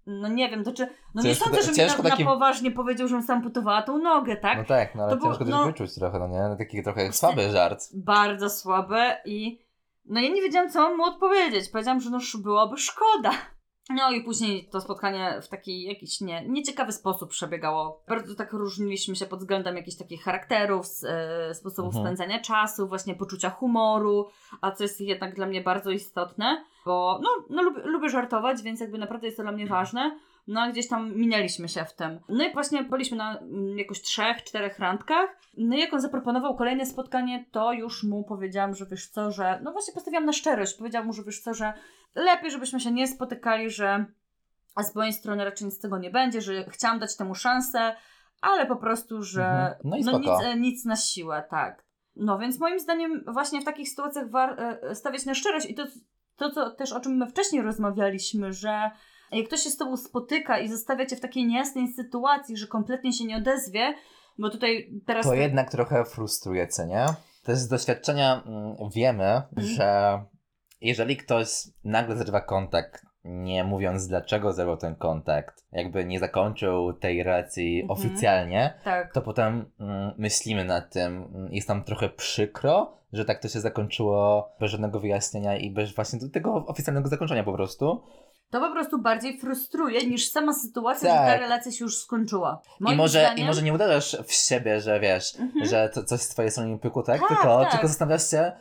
[0.06, 0.88] No nie wiem, to czy...
[1.16, 3.98] No nie Ciężko sądzę, ta- że mi na, takie- na poważnie powiedział, żebym samputowała tą
[3.98, 4.58] nogę, tak?
[4.58, 6.40] No tak, no ale To było- ciężko też no- wyczuć trochę, no nie?
[6.50, 7.84] No Taki trochę słaby żart.
[7.94, 9.60] bardzo słabe i
[10.06, 11.70] no ja nie wiedziałam, co mam mu odpowiedzieć.
[11.70, 13.32] Powiedziałam, że no byłoby szkoda.
[13.90, 18.04] No i później to spotkanie w taki jakiś nie, nieciekawy sposób przebiegało.
[18.08, 22.06] Bardzo tak różniliśmy się pod względem jakichś takich charakterów, e, sposobów Mhm.
[22.06, 24.28] spędzania czasu, właśnie poczucia humoru,
[24.62, 28.80] a co jest jednak dla mnie bardzo istotne, bo no, no lubię, lubię żartować, więc
[28.80, 30.20] jakby naprawdę jest to dla mnie ważne.
[30.48, 32.20] No a gdzieś tam minęliśmy się w tym.
[32.30, 35.30] No i właśnie byliśmy na mm, jakoś trzech, czterech randkach.
[35.58, 39.60] No i jak on zaproponował kolejne spotkanie, to już mu powiedziałam, że wiesz co, że
[39.64, 40.78] no właśnie postawiłam na szczerość.
[40.78, 41.74] Powiedziałam mu, że wiesz co, że
[42.16, 44.06] lepiej, żebyśmy się nie spotykali, że
[44.76, 47.96] a z mojej strony raczej nic z tego nie będzie, że chciałam dać temu szansę,
[48.42, 49.76] ale po prostu, że Mhm.
[49.84, 51.86] No i no nic, e, nic na siłę, tak.
[52.16, 55.84] No więc moim zdaniem właśnie w takich sytuacjach war, e, stawiać na szczerość i to,
[56.42, 58.92] to co też o czym my wcześniej rozmawialiśmy, że
[59.32, 63.14] jak ktoś się z tobą spotyka i zostawia cię w takiej niejasnej sytuacji, że kompletnie
[63.14, 63.94] się nie odezwie,
[64.38, 65.26] bo tutaj teraz...
[65.26, 67.06] To jednak trochę frustruje, co nie?
[67.44, 70.20] Też z doświadczenia mm, wiemy, że
[70.82, 71.48] jeżeli ktoś
[71.84, 78.00] nagle zrywa kontakt nie mówiąc dlaczego zerwał ten kontakt, jakby nie zakończył tej relacji Mhm.
[78.00, 79.14] oficjalnie, Tak.
[79.14, 81.24] to potem mm, myślimy nad tym.
[81.36, 85.96] Mm, Jest nam trochę przykro, że tak to się zakończyło bez żadnego wyjaśnienia i bez
[85.96, 88.04] właśnie tego oficjalnego zakończenia po prostu.
[88.50, 91.40] To po prostu bardziej frustruje niż sama sytuacja, że ta Tak.
[91.42, 92.62] relacja się już skończyła.
[92.92, 95.66] I może, zdaniem, I może nie uderzasz w siebie, że wiesz, Mhm.
[95.66, 97.20] że to, coś z twojej strony nie pykło, tak?
[97.20, 97.72] Tak, tylko, tak.
[97.72, 98.52] tylko zastanawiasz się,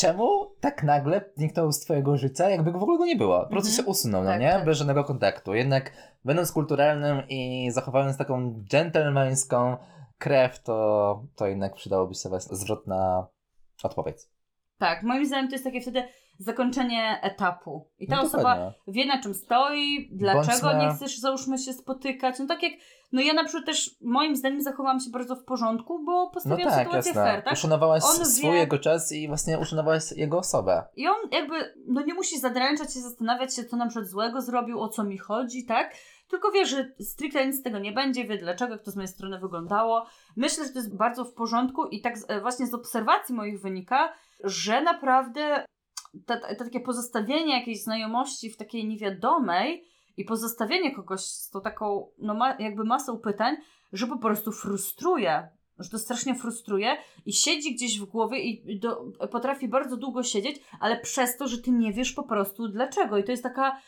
[0.00, 3.40] czemu tak nagle zniknął z twojego życia, jakby go w ogóle go nie było.
[3.40, 3.84] Po prostu Mhm.
[3.86, 4.50] się usunął, no Tak, nie?
[4.52, 4.64] tak.
[4.64, 5.54] Bez żadnego kontaktu.
[5.54, 5.92] Jednak
[6.24, 9.76] będąc kulturalnym i zachowując taką dżentelmeńską
[10.18, 13.26] krew, to, to jednak przydałoby się właśnie zwrotna
[13.82, 14.16] odpowiedź.
[14.80, 16.02] Tak, moim zdaniem to jest takie wtedy
[16.38, 17.86] zakończenie etapu.
[17.98, 22.38] I ta No osoba wie na czym stoi, dlaczego Bądźmy- nie chcesz, załóżmy, się spotykać.
[22.38, 22.72] No tak jak,
[23.12, 26.72] no ja na przykład też moim zdaniem zachowałam się bardzo w porządku, bo No postawiłam
[26.74, 27.24] tak, sytuację jasne.
[27.24, 27.52] fair, tak?
[27.52, 30.82] Uszanowałaś On swój wie- jego czas i właśnie uszanowałaś jego osobę.
[30.96, 34.80] I on jakby, no nie musi zadręczać się, zastanawiać się, co na przykład złego zrobił,
[34.80, 35.94] o co mi chodzi, tak?
[36.30, 39.08] Tylko wie, że stricte nic z tego nie będzie, wie dlaczego, jak to z mojej
[39.08, 40.06] strony wyglądało.
[40.36, 44.12] Myślę, że to jest bardzo w porządku i tak e, właśnie z obserwacji moich wynika,
[44.44, 45.64] że naprawdę
[46.26, 49.84] to, to takie pozostawienie jakiejś znajomości w takiej niewiadomej
[50.16, 53.56] i pozostawienie kogoś z tą taką, no ma, jakby masą pytań,
[53.92, 55.48] że po prostu frustruje.
[55.78, 60.60] Że to strasznie frustruje i siedzi gdzieś w głowie i do, potrafi bardzo długo siedzieć,
[60.80, 63.18] ale przez to, że ty nie wiesz po prostu dlaczego.
[63.18, 63.80] I to jest taka.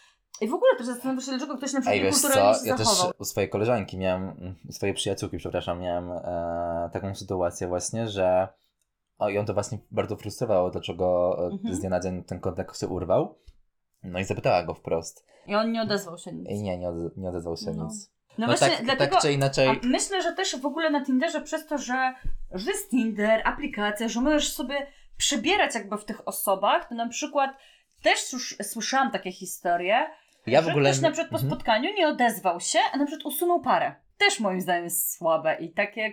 [0.43, 2.29] I w ogóle też zastanawiam się, dlaczego ktoś na przykład Ej, wiesz co,
[2.65, 8.09] ja też u swojej koleżanki miałem, u swojej przyjaciółki, przepraszam, miałem e, taką sytuację właśnie,
[8.09, 8.49] że
[9.19, 11.75] o, ją to właśnie bardzo frustrowało, dlaczego e, Mhm.
[11.75, 13.39] z dnia na dzień ten kontakt się urwał.
[14.03, 15.27] No i zapytała go wprost.
[15.47, 16.51] I on nie odezwał się nic.
[16.51, 17.85] I nie, nie, nie odezwał się No.
[17.85, 18.11] nic.
[18.31, 19.13] No, No, właśnie tak, dlatego.
[19.13, 22.15] tak czy inaczej, myślę, że też w ogóle na Tinderze przez to, że,
[22.53, 27.51] że jest Tinder, aplikacja, że możesz sobie przebierać jakby w tych osobach, to na przykład
[28.03, 30.07] też już słyszałam takie historie,
[30.47, 30.91] ja w ogóle...
[30.91, 31.53] ktoś na przykład po Mhm.
[31.53, 33.95] spotkaniu nie odezwał się, a na przykład usunął parę.
[34.19, 36.13] Też moim zdaniem jest słabe i tak jak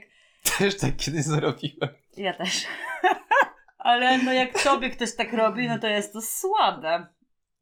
[0.57, 1.89] Też tak kiedyś zrobiłem.
[2.17, 2.65] ja też.
[3.77, 7.05] Ale no jak tobie ktoś tak robi, no to jest to słabe.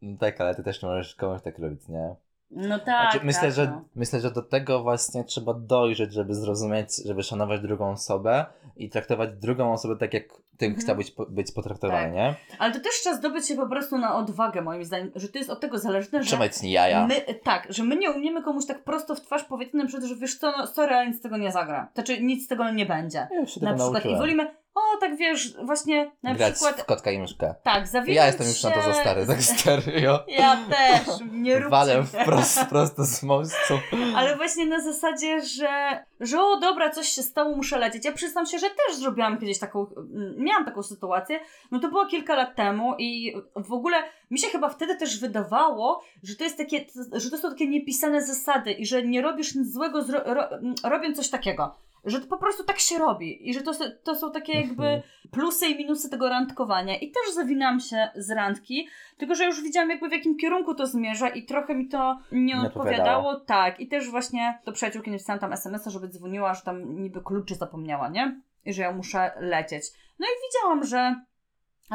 [0.02, 2.16] No tak, ale ty też nie możesz komuś tak robić, nie?
[2.52, 3.12] No tak.
[3.12, 3.82] Znaczy, myślę, tak, że, no.
[3.96, 9.34] myślę, że do tego właśnie trzeba dojrzeć, żeby zrozumieć, żeby szanować drugą osobę i traktować
[9.34, 10.24] drugą osobę tak, jak
[10.58, 10.82] ty Mhm.
[10.84, 12.14] chciał być, być potraktowany, Tak.
[12.14, 12.36] nie?
[12.60, 15.50] Ale to też trzeba zdobyć się po prostu na odwagę, moim zdaniem, że to jest
[15.50, 17.08] od tego zależne, że Trzymać jaja.
[17.08, 20.16] My, tak, że my nie umiemy komuś tak prosto w twarz powiedzieć na przykład, że
[20.16, 21.88] wiesz co, no sorry, ale nic z tego nie zagra.
[21.94, 23.28] Znaczy nic z tego nie będzie.
[23.32, 23.76] Ja Na przykład.
[23.76, 24.18] I nauczyłem.
[24.18, 27.56] wolimy, o tak wiesz, właśnie na Grać przykład, w kotka i myszkę.
[27.64, 30.20] tak, zawinąć Ja jestem już na to za się- stary, tak serio.
[30.28, 33.74] Ja też, nie róbcie Walę wprost, prosto z mostu.
[34.16, 38.06] Ale właśnie na zasadzie, że, że o dobra, coś się stało, muszę lecieć.
[38.06, 41.40] Ja przyznam się, że też zrobiłam kiedyś taką, mm, miałam taką sytuację,
[41.72, 43.98] no to było kilka lat temu i w ogóle
[44.32, 48.26] mi się chyba wtedy też wydawało, że to jest takie, że to są takie niepisane
[48.26, 51.76] zasady i że nie robisz nic złego ro, mm, robiąc coś takiego.
[52.08, 53.72] Że to po prostu tak się robi i że to,
[54.04, 55.02] to są takie jakby Mhm.
[55.32, 56.98] plusy i minusy tego randkowania.
[56.98, 60.88] I też zawinam się z randki, tylko że już widziałam jakby w jakim kierunku to
[60.88, 63.40] zmierza i trochę mi to nie, Nie odpowiadało.
[63.40, 67.56] Tak, i też właśnie do przyjaciółki napisałam tam SMS-a, żeby dzwoniła, że tam niby kluczy
[67.56, 68.42] zapomniała, nie?
[68.66, 69.84] I że ja muszę lecieć.
[70.20, 71.16] No i widziałam, że,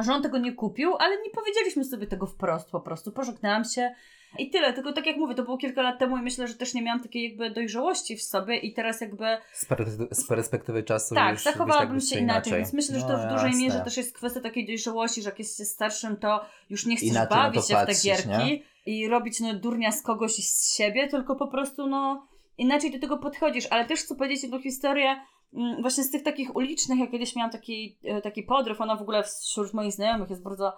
[0.04, 3.12] że on tego nie kupił, ale nie powiedzieliśmy sobie tego wprost po prostu.
[3.12, 3.94] Pożegnałam się
[4.38, 4.72] i tyle.
[4.72, 7.02] Tylko tak jak mówię, to było kilka lat temu i myślę, że też nie miałam
[7.02, 11.42] takiej jakby dojrzałości w sobie i teraz jakby Z, per, z perspektywy czasu tak, już
[11.42, 13.62] zachowałabym się inaczej, więc myślę, że to No, w dużej jasne.
[13.62, 17.08] mierze też jest kwestia takiej dojrzałości, że jak jest się starszym, to już nie chcesz
[17.08, 21.08] Inaczej bawić się w te gierki i robić no durnia z kogoś i z siebie,
[21.08, 22.26] tylko po prostu no
[22.58, 25.16] inaczej do tego podchodzisz, ale też chcę powiedzieć jedną historię
[25.54, 29.02] mm, właśnie z tych takich ulicznych, jak kiedyś miałam taki, e, taki podryw, ona w
[29.02, 30.72] ogóle wśród moich znajomych jest bardzo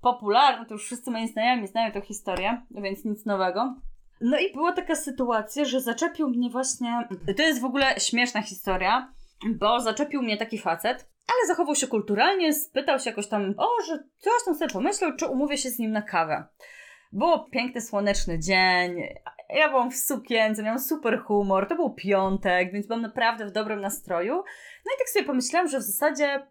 [0.00, 3.74] popularna, to już wszyscy moi znajomi znają tę historię, więc nic nowego.
[4.20, 7.08] No i była taka sytuacja, że zaczepił mnie właśnie.
[7.36, 9.12] To jest w ogóle śmieszna historia,
[9.46, 13.98] bo zaczepił mnie taki facet, ale zachował się kulturalnie, spytał się jakoś tam, o, że
[14.18, 16.44] coś tam sobie pomyślał, czy umówię się z nim na kawę.
[17.12, 19.02] Było piękny, słoneczny dzień.
[19.48, 21.68] Ja byłam w sukience, miałam super humor.
[21.68, 24.34] To był piątek, więc byłam naprawdę w dobrym nastroju.
[24.86, 26.46] No i tak sobie pomyślałam, że w zasadzie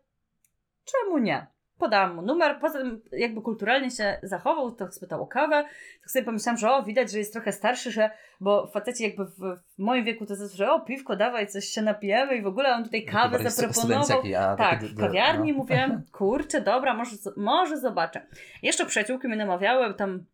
[0.86, 1.48] czemu nie?
[1.80, 5.64] Podałam mu numer, potem jakby kulturalnie się zachował, to spytał o kawę.
[6.02, 8.10] Tak sobie pomyślałam, że o, widać, że jest trochę starszy, że,
[8.40, 9.38] bo faceci jakby w,
[9.76, 12.74] w moim wieku to jest, że o, piwko dawaj, coś się napijemy i w ogóle
[12.76, 14.04] on tutaj kawę Chyba jest zaproponował.
[14.04, 15.58] studenciaki, a Tak, w kawiarni no.
[15.58, 18.28] mówię, kurczę, dobra, może, może zobaczę.
[18.64, 20.26] Jeszcze przyjaciółki mnie namawiały, tam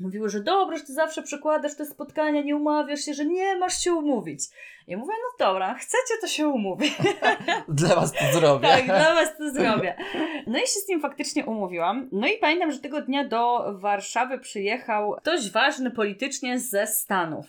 [0.00, 3.78] mówiły, że dobrze, że ty zawsze przekładasz te spotkania, nie umawiasz się, że nie masz
[3.78, 4.40] się umówić.
[4.86, 6.88] Ja mówię, no dobra, chcecie, to się umówię.
[7.68, 8.68] Dla was to zrobię.
[8.68, 9.96] tak, dla was to zrobię.
[10.46, 12.08] No i się z nim faktycznie umówiłam.
[12.12, 17.46] No i pamiętam, że tego dnia do Warszawy przyjechał ktoś ważny politycznie ze Stanów.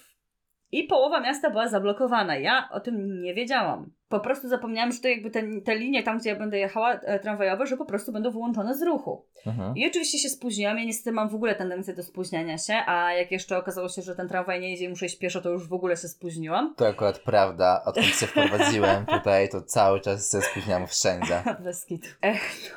[0.72, 2.38] I połowa miasta była zablokowana.
[2.38, 3.92] Ja o tym nie wiedziałam.
[4.14, 7.20] Po prostu zapomniałam, że to jakby te, te linie tam, gdzie ja będę jechała e,
[7.20, 9.26] tramwajowe, że po prostu będą wyłączone z ruchu.
[9.46, 9.78] Mhm.
[9.78, 10.78] I oczywiście się spóźniłam.
[10.78, 14.16] Ja niestety mam w ogóle tendencję do spóźniania się, a jak jeszcze okazało się, że
[14.16, 16.74] ten tramwaj nie jedzie i muszę iść pieszo, to już w ogóle się spóźniłam.
[16.78, 17.82] To akurat prawda.
[17.86, 21.44] Odkąd się wprowadziłem tutaj, to cały czas się spóźniam wszędzie.
[21.66, 22.08] Bez kitu.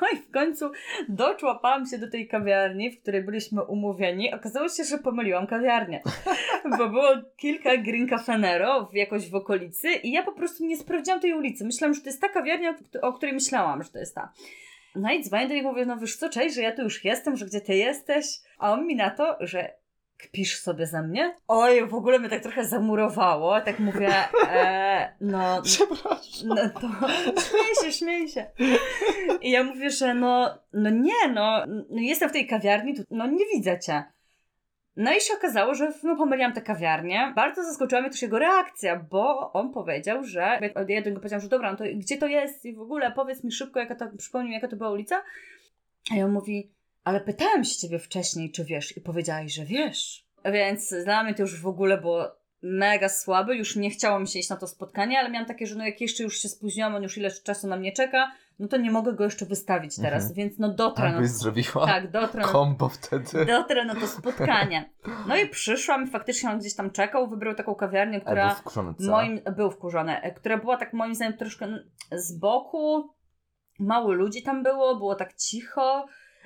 [0.01, 0.71] No i w końcu
[1.09, 4.33] doczłapałam się do tej kawiarni, w której byliśmy umówieni.
[4.33, 6.01] Okazało się, że pomyliłam kawiarnię.
[6.77, 11.26] Bo było kilka Green Cafenero jakoś w okolicy i ja po prostu nie sprawdziłam tej
[11.35, 11.65] ulicy.
[11.65, 14.33] Myślałam, że to jest ta kawiarnia, o której myślałam, że to jest ta.
[14.95, 17.37] No i dzwonię do niego mówię, no wiesz co, cześć, że ja tu już jestem,
[17.37, 18.25] że gdzie ty jesteś?
[18.57, 19.73] A on mi na to, że
[20.17, 21.35] kpisz sobie ze mnie?
[21.47, 23.61] Oj, w ogóle mnie tak trochę zamurowało.
[23.61, 24.09] Tak mówię,
[24.49, 26.47] e, no, Przepraszam.
[26.47, 26.89] no to
[27.49, 28.45] śmiej się, śmiej się.
[29.41, 33.27] I ja mówię, że no, no nie, no, no jestem w tej kawiarni, tu, no
[33.27, 34.03] nie widzę cię.
[34.97, 37.33] No i się okazało, że no, pomyliłam tę kawiarnię.
[37.35, 40.59] Bardzo zaskoczyła mnie też jego reakcja, bo on powiedział, że.
[40.87, 43.43] Ja do niego powiedziałam, że dobra, no to gdzie to jest i w ogóle powiedz
[43.43, 45.23] mi szybko, jaka to, przypomnij mi, jaka to była ulica.
[46.11, 46.71] A on mówi,
[47.03, 50.25] ale pytałem się ciebie wcześniej, czy wiesz, i powiedziałeś, że wiesz.
[50.45, 52.31] Więc dla mnie to już w ogóle było
[52.61, 55.75] mega słaby, już nie chciało mi się iść na to spotkanie, ale miałam takie, że
[55.75, 58.77] no jak jeszcze już się spóźniłam, on już ile czasu na mnie czeka, no to
[58.77, 60.35] nie mogę go jeszcze wystawić teraz, Mhm.
[60.35, 61.85] więc no dotrę Tak na, byś zrobiła?
[61.85, 63.45] tak, dotrę na, Kombo wtedy.
[63.45, 64.89] dotrę na to spotkanie.
[65.27, 69.11] No i przyszłam faktycznie on gdzieś tam czekał, wybrał taką kawiarnię, która wkurzony, co?
[69.11, 71.67] moim, był wkurzony, e, która była tak moim zdaniem troszkę
[72.11, 73.09] z boku,
[73.79, 76.05] mało ludzi tam było, było tak cicho.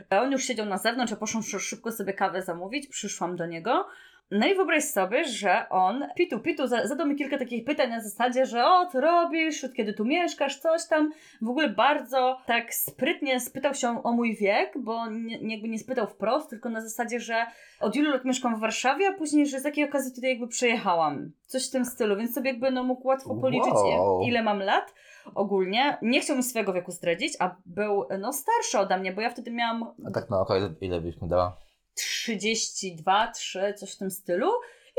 [0.09, 3.45] A On już siedział na zewnątrz, ja poszłam szy- szybko sobie kawę zamówić, przyszłam do
[3.45, 3.87] niego.
[4.31, 8.01] No i wyobraź sobie, że on pitu, pitu, za- zadał mi kilka takich pytań na
[8.01, 11.11] zasadzie, że o, co robisz, od kiedy tu mieszkasz, coś tam.
[11.41, 15.79] W ogóle bardzo tak sprytnie spytał się o mój wiek, bo nie, nie- jakby nie
[15.79, 17.45] spytał wprost, tylko na zasadzie, że
[17.79, 21.31] od ilu lat mieszkam w Warszawie, a później, że z jakiej okazji tutaj jakby przyjechałam.
[21.45, 24.21] Coś w tym stylu, więc sobie jakby no mógł łatwo policzyć, Wow.
[24.21, 24.93] ile mam lat
[25.35, 25.97] ogólnie.
[26.01, 29.51] Nie chciał mi swojego wieku zdradzić, a był no starszy ode mnie, bo ja wtedy
[29.51, 31.57] miałam A tak na oko, ile, ile byś mu dała?
[31.95, 34.47] 32, 3, coś w tym stylu.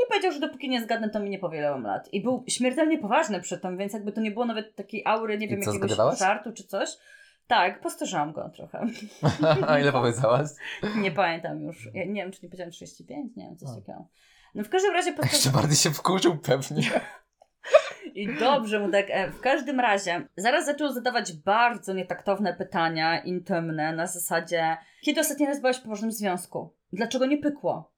[0.03, 2.13] I powiedział, że dopóki nie zgadnę, to mi nie powie, ile mam lat.
[2.13, 5.47] I był śmiertelnie poważny przy tym, więc jakby to nie było nawet takiej aury, nie
[5.47, 6.19] wiem, co, jakiegoś zgadywałaś?
[6.19, 6.89] żartu czy coś.
[7.47, 8.87] Tak, postarzałam go trochę.
[9.67, 10.47] A ile powiedziałaś?
[10.95, 11.89] Nie pamiętam już.
[11.93, 14.07] Ja nie wiem, czy nie powiedziałam 35, nie wiem, coś takiego.
[14.55, 15.53] No w każdym razie Jeszcze postarz...
[15.53, 16.83] bardziej się wkurzył pewnie.
[18.15, 19.05] I dobrze mu tak.
[19.09, 25.45] e, W każdym razie, zaraz zaczął zadawać bardzo nietaktowne pytania, intymne, na zasadzie kiedy ostatni
[25.45, 26.73] raz byłaś w poważnym związku?
[26.93, 27.91] Dlaczego nie pykło?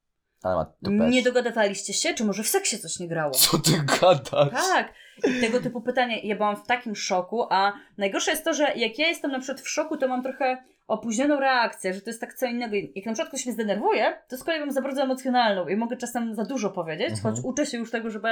[1.09, 2.13] Nie dogadywaliście się?
[2.13, 3.31] Czy może w seksie coś nie grało?
[3.31, 4.49] Co ty gadasz?
[4.51, 4.93] Tak,
[5.27, 6.17] i tego typu pytania.
[6.23, 9.61] Ja byłam w takim szoku, a najgorsze jest to, że jak ja jestem na przykład
[9.61, 12.75] w szoku, to mam trochę opóźnioną reakcję, że to jest tak co innego.
[12.95, 15.97] Jak na przykład ktoś mnie zdenerwuje, to z kolei mam za bardzo emocjonalną i mogę
[15.97, 17.35] czasem za dużo powiedzieć, Mhm.
[17.35, 18.27] choć uczę się już tego, żeby,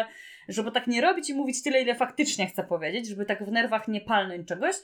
[0.48, 3.88] żeby tak nie robić i mówić tyle, ile faktycznie chcę powiedzieć, żeby tak w nerwach
[3.88, 4.76] nie palnąć czegoś.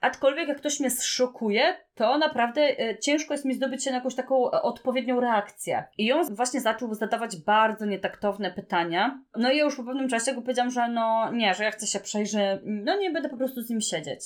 [0.00, 4.14] Aczkolwiek jak ktoś mnie zszokuje, to naprawdę e, ciężko jest mi zdobyć się na jakąś
[4.14, 5.84] taką e, odpowiednią reakcję.
[5.98, 9.22] I on właśnie zaczął zadawać bardzo nietaktowne pytania.
[9.36, 11.86] No i ja już po pewnym czasie go powiedziałam, że no nie, że ja chcę
[11.86, 14.20] się przejść, że no nie będę po prostu z nim siedzieć.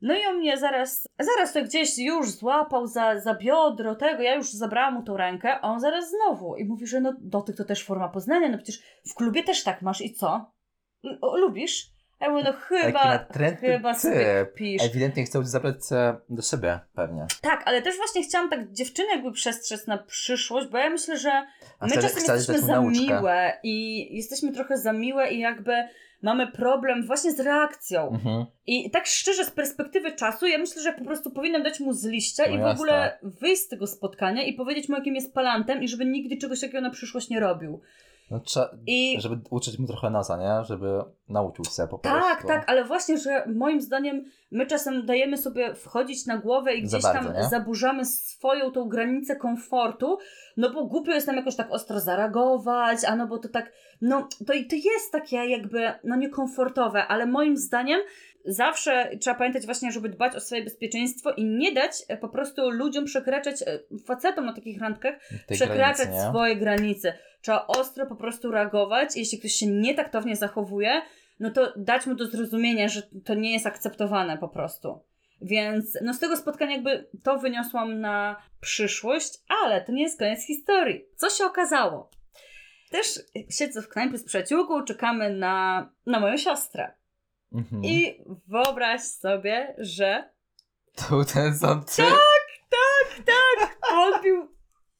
[0.00, 4.34] No i on mnie zaraz, zaraz to gdzieś już złapał za, za biodro tego, ja
[4.34, 6.56] już zabrałam mu tą rękę, a on zaraz znowu.
[6.56, 9.82] I mówi, że no dotyk to też forma poznania, no przecież w klubie też tak
[9.82, 10.52] masz i co?
[11.22, 11.99] Lubisz?
[12.20, 14.82] Ja mówię, no chyba, natrętny chyba sobie pisz.
[14.82, 15.76] Ewidentnie zabrać
[16.28, 17.26] do siebie, pewnie.
[17.40, 21.30] Tak, ale też właśnie chciałam tak dziewczyny jakby przestrzec na przyszłość, bo ja myślę, że
[21.78, 23.00] A my czasem jesteśmy za nauczkę.
[23.02, 25.72] miłe i jesteśmy trochę za miłe i jakby
[26.22, 28.08] mamy problem właśnie z reakcją.
[28.12, 28.46] Mhm.
[28.66, 32.04] I tak szczerze, z perspektywy czasu, ja myślę, że po prostu powinnam dać mu z
[32.04, 32.72] liścia No i w jasne.
[32.72, 36.60] ogóle wyjść z tego spotkania i powiedzieć mu, jakim jest palantem i żeby nigdy czegoś
[36.60, 37.80] takiego na przyszłość nie robił.
[38.30, 38.70] No, trza...
[38.86, 40.64] I Żeby uczyć mu trochę nosa, nie?
[40.64, 42.20] Żeby nauczył się po prostu.
[42.20, 46.82] tak, tak, ale właśnie, że moim zdaniem my czasem dajemy sobie wchodzić na głowę i
[46.82, 47.48] gdzieś bardzo, tam nie?
[47.48, 50.18] zaburzamy swoją tą granicę komfortu,
[50.56, 54.28] no bo głupio jest nam jakoś tak ostro zareagować, a no bo to tak, no
[54.38, 58.00] to, to jest takie jakby, no niekomfortowe, ale moim zdaniem
[58.44, 62.70] zawsze trzeba pamiętać właśnie, żeby dbać o swoje bezpieczeństwo i nie dać e, po prostu
[62.70, 65.14] ludziom przekraczać, e, facetom na takich randkach,
[65.46, 67.18] Tej przekraczać granicy, swoje granice.
[67.42, 69.16] Trzeba ostro po prostu reagować.
[69.16, 71.02] Jeśli ktoś się nietaktownie zachowuje,
[71.40, 75.00] no to dać mu do zrozumienia, że to nie jest akceptowane po prostu.
[75.42, 80.46] Więc no z tego spotkania jakby to wyniosłam na przyszłość, ale to nie jest koniec
[80.46, 81.04] historii.
[81.16, 82.10] Co się okazało?
[82.90, 83.06] Też
[83.50, 86.92] siedzę w knajpie z przyjaciółką, czekamy na, na moją siostrę.
[87.54, 87.84] Mhm.
[87.84, 90.30] I wyobraź sobie, że
[90.96, 92.02] Tu ten są ty.
[93.90, 94.48] podbił,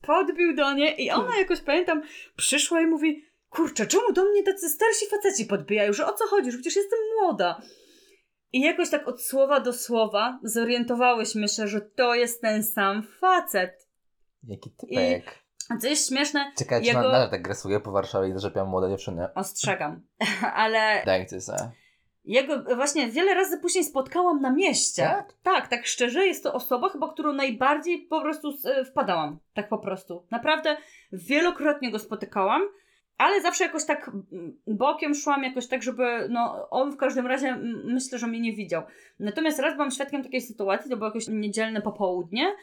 [0.02, 2.02] podbił do niej i ona jakoś, pamiętam,
[2.36, 6.50] przyszła i mówi kurczę, czemu do mnie tacy starsi faceci podbijają, że o co chodzi,
[6.52, 7.60] że przecież jestem młoda.
[8.52, 13.88] I jakoś tak od słowa do słowa zorientowałyśmy się, że to jest ten sam facet.
[14.42, 15.38] Jaki typek.
[15.68, 18.68] A co jest śmieszne, Czekaj, czy jego- na, nadal tak gresuje po Warszawie i zarzepiam
[18.68, 19.34] młode dziewczyny.
[19.34, 20.06] ostrzegam,
[20.54, 21.70] ale Daj ty se.
[22.24, 25.02] Jego właśnie wiele razy później spotkałam na mieście.
[25.02, 25.32] Tak?
[25.42, 29.38] Tak, tak szczerze, jest to osoba chyba, którą najbardziej po prostu e, wpadałam.
[29.54, 30.26] Tak po prostu.
[30.30, 30.76] Naprawdę
[31.12, 32.62] wielokrotnie go spotykałam,
[33.18, 37.56] ale zawsze jakoś tak mm, bokiem szłam, jakoś tak, żeby, no, on w każdym razie
[37.84, 38.82] myślę, że mnie nie widział.
[39.18, 42.54] Natomiast raz byłam świadkiem takiej sytuacji, to było jakieś niedzielne popołudnie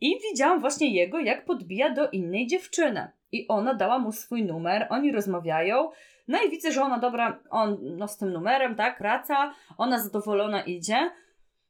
[0.00, 3.08] i widziałam właśnie jego, jak podbija do innej dziewczyny.
[3.34, 5.90] I ona dała mu swój numer, oni rozmawiają.
[6.28, 10.62] No i widzę, że ona dobra, on no z tym numerem, tak, wraca, ona zadowolona
[10.62, 11.10] idzie.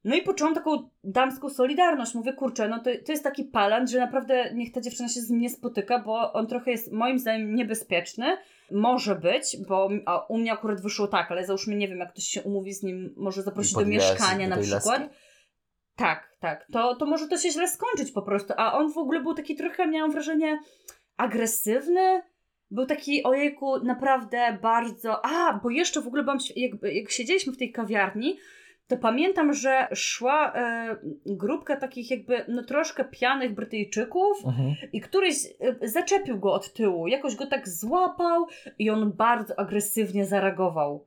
[0.04, 2.14] No i poczułam taką damską solidarność.
[2.14, 5.30] Mówię, kurczę, no to, to jest taki palant, że naprawdę niech ta dziewczyna się z
[5.30, 8.36] nim nie spotyka, bo on trochę jest moim zdaniem niebezpieczny.
[8.70, 12.24] Może być, bo a u mnie akurat wyszło tak, ale załóżmy, nie wiem, jak ktoś
[12.24, 15.00] się umówi z nim, może zaprosić do mieszkania do na przykład.
[15.00, 15.16] laski?
[15.96, 16.66] Tak, tak.
[16.72, 18.54] To, to może to się źle skończyć po prostu.
[18.56, 20.58] A on w ogóle był taki trochę, miałam wrażenie,
[21.16, 22.22] agresywny.
[22.70, 25.24] Był taki, ojejku, naprawdę bardzo...
[25.24, 28.38] A, bo jeszcze w ogóle byłam, świ- jak, jak siedzieliśmy w tej kawiarni,
[28.86, 30.96] to pamiętam, że szła e,
[31.26, 34.74] grupka takich jakby, no troszkę pijanych Brytyjczyków Mhm.
[34.92, 35.34] i któryś
[35.82, 38.46] e, zaczepił go od tyłu, jakoś go tak złapał
[38.78, 41.06] i on bardzo agresywnie zareagował.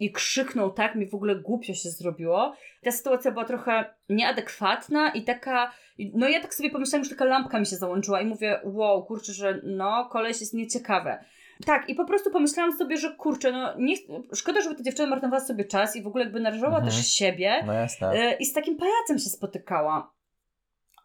[0.00, 2.54] I krzyknął tak, mi w ogóle głupio się zrobiło.
[2.82, 5.72] Ta sytuacja była trochę nieadekwatna i taka,
[6.14, 9.32] no ja tak sobie pomyślałam, że taka lampka mi się załączyła i mówię, wow, kurczę,
[9.32, 11.24] że no, koleś jest nieciekawe.
[11.66, 13.96] Tak, i po prostu pomyślałam sobie, że kurczę, no nie,
[14.34, 16.86] szkoda, żeby ta dziewczyna marnowała sobie czas i w ogóle jakby narażała Mhm.
[16.86, 17.62] też siebie.
[17.66, 18.12] No jasne.
[18.12, 20.12] E, I z takim pajacem się spotykała.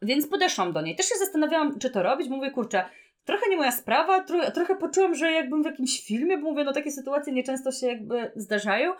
[0.02, 0.96] Więc podeszłam do niej.
[0.96, 2.30] Też się zastanawiałam, czy to robić.
[2.30, 2.86] Mówię, kurczę,
[3.26, 4.24] trochę nie moja sprawa.
[4.24, 7.88] Tro, trochę poczułam, że jakbym w jakimś filmie, bo mówię, no takie sytuacje nieczęsto się
[7.88, 8.94] jakby zdarzają.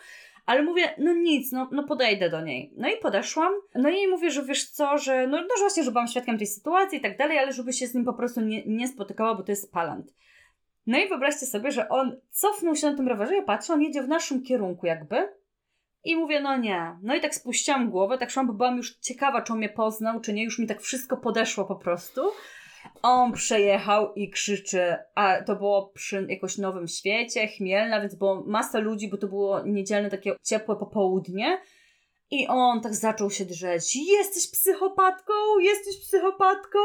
[0.46, 2.74] Ale mówię, no nic, no, no podejdę do niej.
[2.78, 3.54] No i podeszłam.
[3.76, 6.48] No i mówię, że wiesz co, że no, no że właśnie, że byłam świadkiem tej
[6.48, 9.44] sytuacji i tak dalej, ale żeby się z nim po prostu nie, nie spotykała, bo
[9.44, 10.14] to jest palant.
[10.88, 14.04] No i wyobraźcie sobie, że on cofnął się na tym rowerze, ja patrzę, on jedzie
[14.04, 15.30] w naszym kierunku jakby.
[16.04, 16.98] I mówię, no nie.
[17.02, 20.22] No i tak spuściłam głowę, tak szłam, bo byłam już ciekawa, czy on mnie poznał,
[20.22, 20.44] czy nie.
[20.44, 22.22] Już mi tak wszystko podeszło po prostu.
[23.02, 28.80] On przejechał i krzyczy, a to było przy jakoś Nowym Świecie, Chmielna, więc było masa
[28.80, 31.62] ludzi, bo to było niedzielne takie ciepłe popołudnie.
[32.32, 33.96] I on tak zaczął się drzeć.
[33.96, 35.34] Jesteś psychopatką?
[35.62, 36.80] Jesteś psychopatką?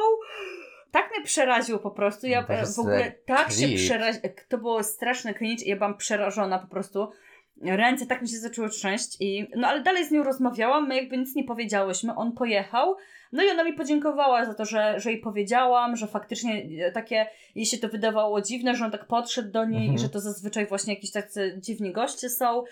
[0.91, 2.27] Tak mnie przeraził po prostu.
[2.27, 3.77] Ja w ogóle tak się creep.
[3.77, 4.33] przeraziłam.
[4.49, 7.09] To było straszne cringe i ja byłam przerażona po prostu.
[7.63, 9.49] Ręce tak mi się zaczęły trzęść i...
[9.57, 12.15] No ale dalej z nią rozmawiałam, my jakby nic nie powiedziałyśmy.
[12.15, 12.97] On pojechał.
[13.33, 17.27] No i ona mi podziękowała za to, że, że jej powiedziałam, że faktycznie e, takie,
[17.55, 19.95] jej się to wydawało dziwne, że on tak podszedł do niej Mhm.
[19.95, 22.65] i że to zazwyczaj właśnie jakiś tacy dziwni goście są.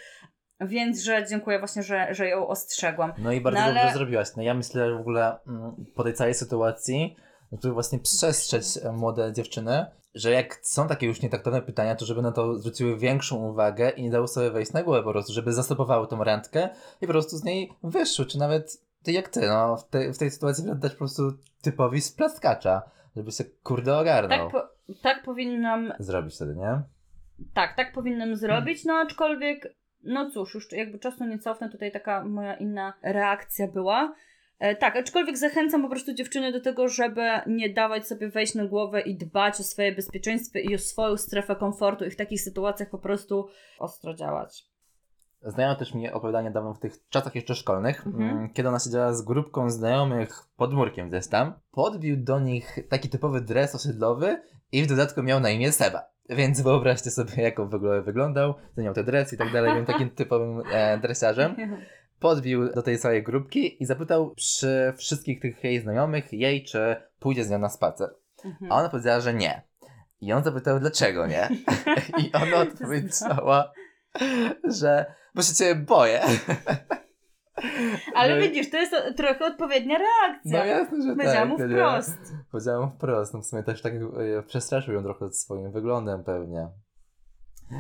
[0.61, 3.13] Więc, że dziękuję właśnie, że, że ją ostrzegłam.
[3.19, 4.29] No i bardzo No ale- dobrze zrobiłaś.
[4.37, 7.17] No ja myślę, że w ogóle mm, po tej całej sytuacji,
[7.53, 12.23] żeby właśnie przestrzec e, młode dziewczyny, że jak są takie już nietaktowne pytania, to żeby
[12.23, 15.53] na to zwróciły większą uwagę i nie dały sobie wejść na głowę po prostu, żeby
[15.53, 16.69] zastopowały tą randkę
[17.01, 20.19] i po prostu z niej wyszły, czy nawet ty jak ty, no w, tej w
[20.19, 21.23] tej sytuacji wyglądać po prostu
[21.63, 22.83] typowi z plaskacza,
[23.17, 24.51] żeby się kurde ogarnął.
[24.51, 26.83] Tak, po, tak powinnam Zrobić wtedy, nie?
[27.55, 32.25] Tak, tak powinnam zrobić, no aczkolwiek, no cóż, już jakby czasu nie cofnę, tutaj taka
[32.25, 34.15] moja inna reakcja była.
[34.59, 38.65] E, tak, aczkolwiek zachęcam po prostu dziewczyny do tego, żeby nie dawać sobie wejść na
[38.65, 42.91] głowę i dbać o swoje bezpieczeństwo i o swoją strefę komfortu i w takich sytuacjach
[42.91, 44.65] po prostu ostro działać.
[45.43, 48.31] Znajomo też mi opowiadanie dawno w tych czasach jeszcze szkolnych, Mhm.
[48.31, 51.53] mm, kiedy ona siedziała z grupką znajomych pod murkiem gdzieś tam.
[51.71, 54.43] Podbił do nich taki typowy dres osiedlowy
[54.73, 56.03] i w dodatku miał na imię Seba.
[56.29, 59.85] Więc wyobraźcie sobie, jak on w ogóle wyglądał, miał te dres i tak dalej, był
[59.85, 61.57] takim typowym e, dresiarzem.
[62.21, 67.45] Podbił do tej całej grupki i zapytał przy wszystkich tych jej znajomych, jej, czy pójdzie
[67.45, 68.09] z nią na spacer.
[68.45, 68.73] Mhm.
[68.73, 69.63] A ona powiedziała, że nie.
[70.21, 71.49] I on zapytał, dlaczego nie?
[72.25, 73.73] I ona odpowiedziała,
[74.65, 76.21] że bo się ciebie boję.
[78.15, 80.59] Ale No i- widzisz, to jest trochę odpowiednia reakcja.
[80.59, 81.69] No jasne, że Powiedziałam mu tak.
[81.71, 81.75] nie?
[81.77, 82.19] wprost.
[82.51, 83.35] Powiedziałam wprost.
[83.35, 86.69] No w sumie też tak e, przestraszył ją trochę swoim wyglądem pewnie.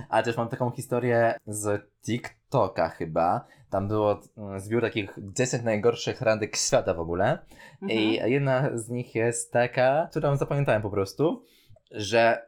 [0.08, 2.35] Ale też mam taką historię z TikToka.
[2.46, 3.44] TikToka chyba.
[3.70, 7.38] Tam było mm, zbiór takich 10 najgorszych randek świata w ogóle.
[7.82, 8.00] Mhm.
[8.00, 11.42] I jedna z nich jest taka, którą zapamiętałem po prostu,
[11.90, 12.46] że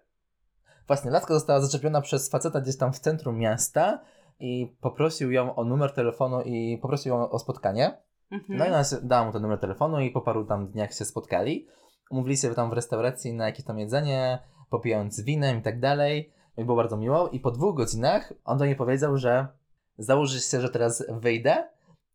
[0.87, 4.01] właśnie laska została zaczepiona przez faceta gdzieś tam w centrum miasta
[4.41, 7.99] i poprosił ją o numer telefonu i poprosił ją o spotkanie.
[8.31, 8.59] Mhm.
[8.59, 11.67] No i ona dała mu ten numer telefonu i po paru tam dniach się spotkali.
[12.11, 14.39] Umówili się tam w restauracji na jakieś tam jedzenie,
[14.71, 16.33] popijając winem i tak dalej.
[16.57, 17.29] I było bardzo miło.
[17.29, 19.49] I po dwóch godzinach on do niej powiedział, że
[19.99, 21.69] założy się, że teraz wyjdę.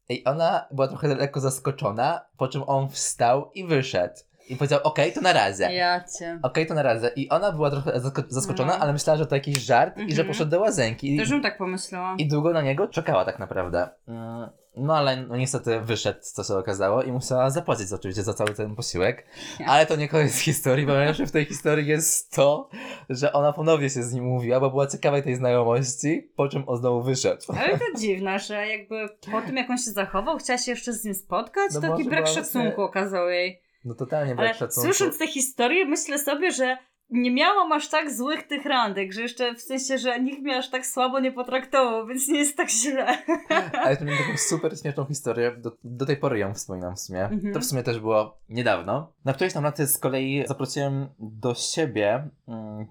[0.10, 4.16] I ona była trochę lekko zaskoczona, po czym on wstał i wyszedł.
[4.50, 5.64] I powiedział, okej, to na razie.
[5.74, 6.39] Ja cię.
[6.44, 7.12] Okej, to na razie.
[7.16, 8.80] I ona była trochę zasko- zaskoczona, No.
[8.80, 10.28] ale myślała, że to jakiś żart i że Mhm.
[10.28, 11.16] poszedł do łazienki.
[11.16, 12.16] I, Też bym tak pomyślała.
[12.18, 13.89] i długo na niego czekała tak naprawdę.
[14.08, 18.54] Mm, No ale no, niestety wyszedł, co się okazało, i musiała zapłacić oczywiście za cały
[18.54, 19.26] ten posiłek.
[19.60, 19.66] Ja.
[19.66, 22.70] Ale to nie koniec historii, bo najlepsze w tej historii jest to,
[23.10, 26.78] że ona ponownie się z nim mówiła, bo była ciekawa tej znajomości, po czym on
[26.78, 27.41] znowu wyszedł.
[27.60, 31.06] Ale to dziwne, że jakby po tym, jak on się zachował, chciała się jeszcze z
[31.06, 33.62] nim spotkać, No to taki może brak była szacunku właśnie- okazał jej.
[33.86, 34.88] No totalnie brak Ale szacunku.
[34.88, 36.78] słysząc tę historię, myślę sobie, że
[37.10, 40.70] nie miałam aż tak złych tych randek, że jeszcze w sensie, że nikt mnie aż
[40.70, 43.18] tak słabo nie potraktował, więc nie jest tak źle.
[43.84, 47.24] Ale to miałem taką super śmieszną historię, do, do tej pory ją wspominam w sumie.
[47.24, 47.54] Mhm.
[47.54, 49.14] To w sumie też było niedawno.
[49.26, 52.86] Na którejś tam randce z kolei zaprosiłem do siebie mm,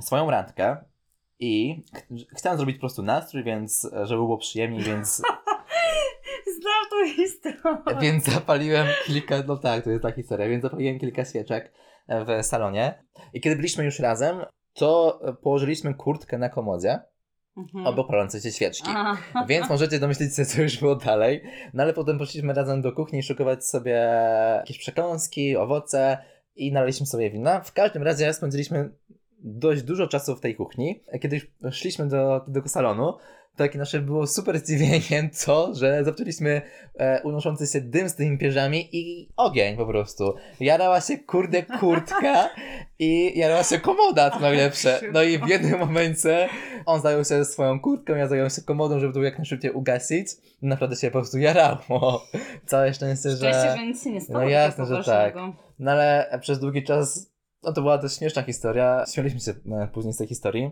[0.00, 0.76] swoją randkę
[1.38, 5.22] i ch- chciałem zrobić po prostu nastrój, więc żeby było przyjemniej, więc,
[8.00, 11.72] Więc zapaliłem kilka, no tak, to jest ta historia, więc zapaliłem kilka świeczek
[12.08, 14.36] w salonie i kiedy byliśmy już razem,
[14.74, 17.00] to położyliśmy kurtkę na komodzie
[17.56, 17.86] Mhm.
[17.86, 18.88] obok palącej się świeczki.
[18.88, 19.44] Aha.
[19.48, 21.42] Więc możecie domyślić sobie, co już było dalej.
[21.74, 24.08] No ale potem poszliśmy razem do kuchni szykować sobie
[24.56, 26.18] jakieś przekąski, owoce
[26.56, 27.60] i nalaliśmy sobie wina.
[27.60, 28.90] W każdym razie spędziliśmy
[29.38, 31.04] dość dużo czasu w tej kuchni.
[31.20, 33.12] Kiedy już szliśmy do, tego salonu,
[33.56, 36.62] takie nasze było super zdziwienie to, że zobaczyliśmy
[36.98, 40.34] e, unoszący się dym z tymi pierzami i ogień po prostu.
[40.60, 42.50] Jarała się kurde kurtka
[42.98, 45.00] i jarała się komoda, to najlepsze.
[45.12, 46.48] No i w jednym momencie
[46.86, 50.28] on zajął się swoją kurtką, ja zająłem się komodą, żeby to jak najszybciej ugasić.
[50.62, 52.22] Naprawdę się po prostu jarało.
[52.66, 53.36] Całe szczęście, że...
[53.36, 54.40] Szczęście, że nic się nie stało.
[54.40, 55.52] No jasne, że poważnego.
[55.78, 57.30] No ale przez długi czas,
[57.62, 59.04] no to była dość śmieszna historia.
[59.14, 60.70] Śmialiśmy się e, później z tej historii.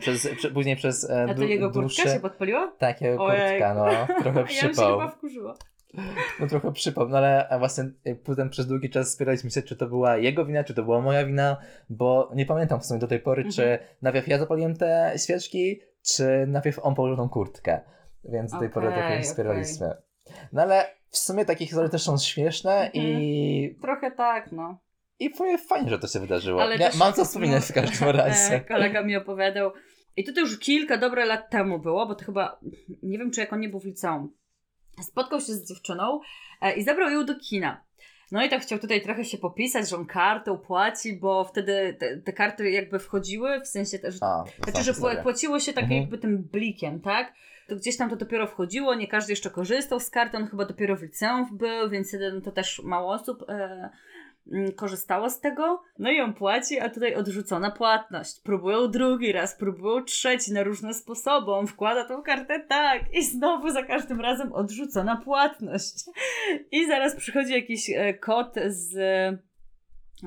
[0.00, 2.08] Przez, prze, później przez e, A to jego kurtka dłuższe...
[2.14, 2.72] się podpaliła?
[2.78, 4.14] Tak, jego kurtka, no.
[4.22, 4.98] Trochę Ja bym się przypał.
[4.98, 5.54] chyba wkurzyła.
[6.40, 9.86] No trochę przypał, no ale właśnie e, potem przez długi czas spieraliśmy się, czy to
[9.86, 11.56] była jego wina, czy to była moja wina,
[11.90, 13.52] bo nie pamiętam w sumie do tej pory, Mhm.
[13.52, 17.80] czy najpierw ja zapaliłem te świeczki, czy najpierw on położył tą kurtkę.
[18.24, 19.24] Więc do tej pory Okej, trochę okej.
[19.24, 19.90] spieraliśmy.
[20.52, 24.78] No ale w sumie takie historie też są śmieszne i, Trochę tak, no.
[25.18, 26.62] I fajnie- fajnie, że to się wydarzyło.
[26.62, 28.60] Ale ja, też- mam co wspominać w każdym E, razie.
[28.60, 29.70] kolega mi opowiadał.
[30.16, 32.60] I to, to już kilka dobre lat temu było, bo to chyba,
[33.02, 34.32] nie wiem czy jak on nie był w liceum.
[35.02, 36.20] Spotkał się z dziewczyną
[36.62, 37.84] e, i zabrał ją do kina.
[38.32, 42.16] No i tak chciał tutaj trochę się popisać, że on kartą płaci, bo wtedy te,
[42.16, 46.00] te karty jakby wchodziły, w sensie też, A, znaczy, że pła- płaciło się tak Mhm.
[46.00, 47.32] jakby tym blikiem, tak?
[47.68, 50.96] To gdzieś tam to dopiero wchodziło, nie każdy jeszcze korzystał z karty, on chyba dopiero
[50.96, 53.90] w liceum był, więc wtedy to też mało osób e,
[54.76, 55.82] korzystało z tego.
[55.98, 58.40] No i on płaci, a tutaj odrzucona płatność.
[58.40, 61.52] Próbują drugi raz, próbują trzeci na różne sposoby.
[61.52, 65.94] On wkłada tą kartę tak i znowu za każdym razem odrzucona płatność.
[66.72, 68.92] I zaraz przychodzi jakiś e, kod z,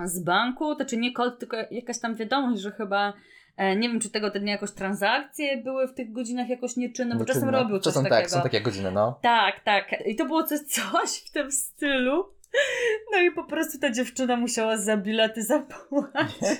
[0.05, 3.13] z banku, to czy nie kod, tylko jakaś tam wiadomość, że chyba
[3.57, 7.25] e, nie wiem, czy tego dnia jakoś transakcje były w tych godzinach jakoś nieczynne, bo
[7.25, 8.21] czasem robił coś Czasem takiego.
[8.21, 9.19] tak, są takie godziny, no.
[9.21, 9.85] Tak, tak.
[10.05, 12.36] I to było coś, coś w tym stylu.
[13.11, 16.59] No i po prostu ta dziewczyna musiała za bilety zapłacić.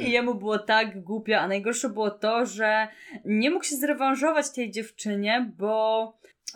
[0.00, 1.38] I jemu było tak głupio.
[1.38, 2.88] A najgorsze było to, że
[3.24, 6.12] nie mógł się zrewanżować tej dziewczynie, bo,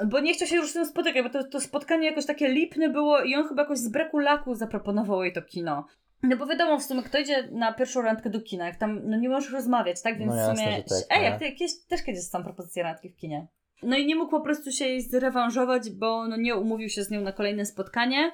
[0.06, 2.88] bo nie chciał się już z nią spotykać, bo to, to spotkanie jakoś takie lipne
[2.88, 5.86] było i on chyba jakoś z braku laku zaproponował jej to kino.
[6.22, 9.16] No bo wiadomo, w sumie kto idzie na pierwszą randkę do kina, jak tam no
[9.16, 10.18] nie możesz rozmawiać, tak?
[10.18, 10.82] Więc No w sumie...
[10.82, 11.24] tak, Ej, no.
[11.24, 13.46] jak ty jakieś, też kiedyś są propozycje randki w kinie.
[13.82, 17.10] No i nie mógł po prostu się jej zrewanżować, bo no nie umówił się z
[17.10, 18.32] nią na kolejne spotkanie.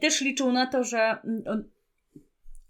[0.00, 1.70] Też liczył na to, że, mm,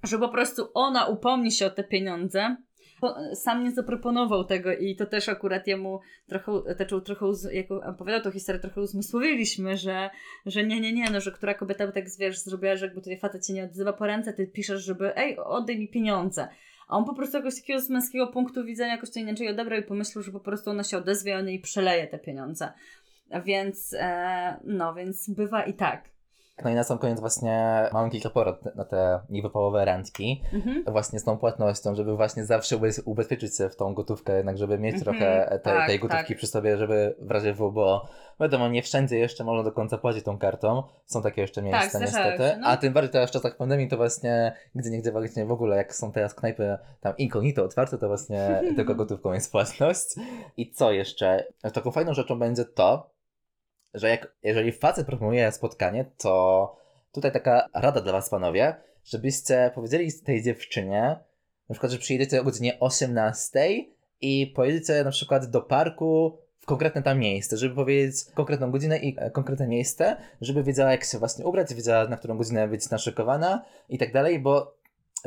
[0.02, 2.56] że po prostu ona upomni się o te pieniądze.
[3.00, 8.20] Bo sam nie zaproponował tego i to też akurat jemu trochę, zaczął trochę, jak opowiadał
[8.22, 10.10] tą historię, trochę uzmysłowiliśmy, że,
[10.46, 13.18] że nie, nie, nie, no, że która kobieta by tak, wiesz, zrobiła, że jakby tutaj
[13.18, 16.48] facet cię nie odzywa po ręce, ty piszesz, żeby ej, oddaj mi pieniądze.
[16.86, 19.82] A on po prostu jakoś takiego z męskiego punktu widzenia jakoś to inaczej odebrał i
[19.82, 22.72] pomyślał, że po prostu ona się odezwie i on jej przeleje te pieniądze.
[23.44, 26.15] Więc, e, no, więc bywa i tak.
[26.64, 30.42] No i na sam koniec właśnie mam kilka porad na te niewypałowe randki.
[30.52, 30.84] Mhm.
[30.86, 34.78] Właśnie z tą płatnością, żeby właśnie zawsze ubez- ubezpieczyć się w tą gotówkę, jednak żeby
[34.78, 36.36] mieć Mhm, trochę tej, tak, tej gotówki tak.
[36.36, 38.06] przy sobie, żeby w razie W, bo
[38.40, 40.82] wiadomo, nie wszędzie jeszcze można do końca płacić tą kartą.
[41.06, 42.54] Są takie jeszcze miejsca zdarzają niestety.
[42.54, 42.66] się, no.
[42.68, 45.94] A tym bardziej teraz w czasach pandemii to właśnie gdzie niegdzie faktycznie w ogóle, jak
[45.94, 50.06] są teraz knajpy tam incognito otwarte, to właśnie tylko gotówką jest płatność.
[50.56, 51.44] I co jeszcze?
[51.74, 53.15] Taką fajną rzeczą będzie to,
[53.96, 56.76] że jak, jeżeli facet proponuje spotkanie, to
[57.12, 61.18] tutaj taka rada dla was panowie, żebyście powiedzieli tej dziewczynie,
[61.68, 63.68] na przykład, że przyjedziecie o godzinie 18
[64.20, 69.16] i pojedziecie na przykład do parku w konkretne tam miejsce, żeby powiedzieć konkretną godzinę i
[69.18, 73.64] e, konkretne miejsce, żeby wiedziała jak się właśnie ubrać, wiedziała na którą godzinę być naszykowana
[73.88, 74.75] i tak dalej, bo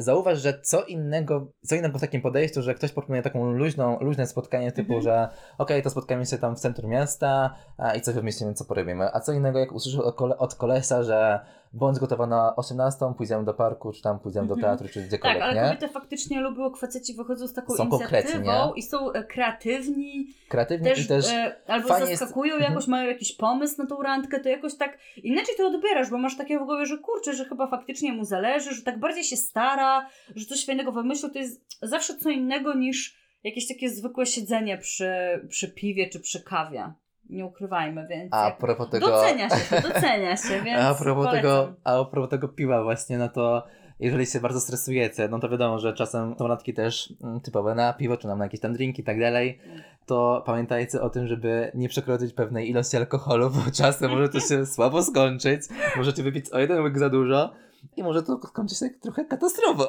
[0.01, 4.27] zauważ, że co innego, co innego w takim podejściu, że ktoś proponuje taką luźną, luźne
[4.27, 5.01] spotkanie typu, Mhm.
[5.01, 9.13] że okej, to spotkamy się tam w centrum miasta a, i coś wymyślimy, co porobimy.
[9.13, 11.39] A co innego, jak usłyszysz od, kole, od kolesa, że
[11.73, 14.59] bądź gotowa na 18, pójdziemy do parku, czy tam pójdziemy Mhm.
[14.59, 15.61] do teatru, czy Tak, gdziekolwiek, ale nie?
[15.61, 21.05] kobiety faktycznie lubią, faceci wychodzą z taką Są inicjatywą i są e, kreatywni, Kreatywnie też,
[21.05, 22.71] i też e, albo fajnie jest- zaskakują Mhm.
[22.73, 26.37] jakoś, mają jakiś pomysł na tą randkę, to jakoś tak inaczej to odbierasz, bo masz
[26.37, 30.09] takie w głowie, że kurczę, że chyba faktycznie mu zależy, że tak bardziej się stara,
[30.35, 35.11] że coś fajnego wymyślił, to jest zawsze co innego niż jakieś takie zwykłe siedzenie przy,
[35.49, 36.93] przy piwie czy przy kawie.
[37.29, 39.07] Nie ukrywajmy, więc a propos tego...
[39.07, 41.41] docenia się docenia się, więc A propos, polecam.
[41.41, 43.67] tego, a propos tego piwa właśnie, no to
[43.99, 47.93] jeżeli się bardzo stresujecie, no to wiadomo, że czasem są randki też mm, typowe na
[47.93, 49.59] piwo, czy nam na jakieś tam drinki i tak dalej,
[50.05, 54.65] to pamiętajcie o tym, żeby nie przekroczyć pewnej ilości alkoholu, bo czasem może to się
[54.75, 55.61] słabo skończyć,
[55.97, 57.53] możecie wypić o jeden łyk za dużo
[57.97, 59.83] i może to skończyć się trochę katastrofą,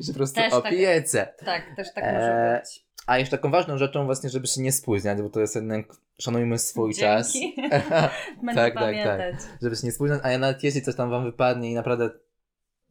[0.00, 1.34] że po prostu Też tak- opijecie.
[1.44, 2.85] Tak, też tak Eee, może być.
[3.06, 5.86] A jeszcze taką ważną rzeczą właśnie, żeby się nie spóźniać, bo to jest jednak,
[6.18, 7.32] szanujmy swój czas.
[7.32, 7.62] Dzięki.
[7.70, 8.82] tak, Będę tak, tak.
[8.82, 9.34] pamiętać.
[9.62, 12.10] żeby się nie spóźniać, a ja nawet jeśli coś tam wam wypadnie i naprawdę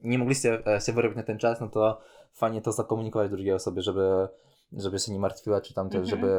[0.04, 2.02] nie mogliście e, się wyrobić na ten czas, no to
[2.34, 4.28] fajnie to zakomunikować drugiej osobie, żeby,
[4.74, 6.10] żeby się nie martwiła, czy tam też, Mhm.
[6.22, 6.32] żeby,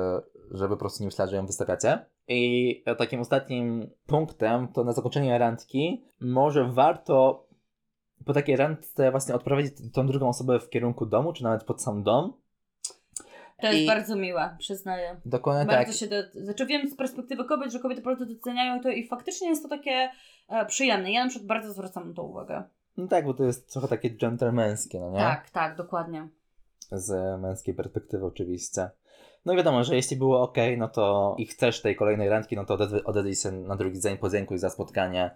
[0.58, 2.06] żeby po prostu nie myślała, że ją wystawiacie.
[2.28, 7.46] I e, takim ostatnim punktem, to na zakończenie randki, może warto
[8.24, 12.02] po takiej randce właśnie odprowadzić tą drugą osobę w kierunku domu, czy nawet pod sam
[12.02, 12.32] dom.
[13.60, 15.16] To jest I- bardzo miłe, przyznaję.
[15.24, 16.00] Dokładnie Bardzo tak.
[16.00, 19.62] się do, znaczy wiem z perspektywy kobiet, że kobiety bardzo doceniają to i faktycznie jest
[19.62, 20.10] to takie
[20.48, 21.12] e, przyjemne.
[21.12, 22.62] Ja na przykład bardzo zwracam na to uwagę.
[22.96, 25.18] No tak, bo to jest trochę takie dżentelmeńskie, no nie?
[25.18, 26.28] Tak, tak, dokładnie.
[26.92, 28.90] z męskiej perspektywy oczywiście.
[29.44, 32.64] No i wiadomo, że jeśli było ok, no to i chcesz tej kolejnej randki, no
[32.64, 35.30] to odezwij odezwij się na drugi dzień, podziękuj za spotkanie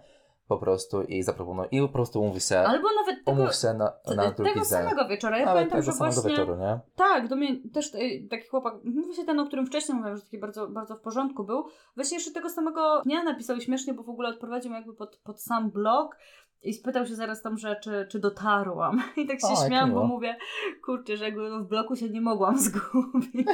[0.51, 3.93] po prostu i zaproponuj i po prostu umów się, Albo nawet tego, umów się na,
[4.15, 4.65] na drugi tego dzień.
[4.65, 5.37] samego wieczora.
[5.37, 6.31] Ja Nawet pamiętam, tego że samego właśnie...
[6.31, 6.79] wieczoru, nie?
[6.95, 7.99] Tak, do mnie też e,
[8.29, 11.43] taki chłopak, no właśnie ten, o którym wcześniej mówiłam, że taki bardzo, bardzo w porządku
[11.43, 15.41] był, właśnie jeszcze tego samego dnia napisał śmiesznie, bo w ogóle odprowadził jakby pod, pod
[15.41, 16.17] sam blog
[16.63, 19.01] i spytał się zaraz tam, że czy, czy dotarłam.
[19.17, 20.37] I tak się O, śmiałam, bo mówię,
[20.85, 23.47] kurczę, że jakby w bloku się nie mogłam zgubić.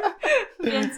[0.64, 0.92] Więc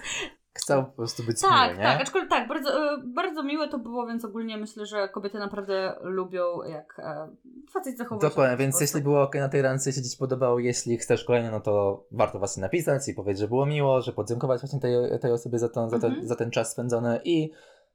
[0.54, 1.84] Chciał po prostu być tak, miły, nie?
[1.84, 5.94] tak, aczkolwiek tak, bardzo, e, bardzo miłe to było, więc ogólnie myślę, że kobiety naprawdę
[6.00, 7.28] lubią, jak e,
[7.72, 10.58] facet zachowuje się Dokładnie, więc jeśli było ok na tej randce, jeśli Ci się podobało,
[10.58, 14.60] jeśli chcesz kolejne, no to warto właśnie napisać i powiedzieć, że było miło, że podziękować
[14.60, 16.28] właśnie tej, tej osobie za, to, za, ten, Mhm.
[16.28, 17.52] za ten czas spędzony i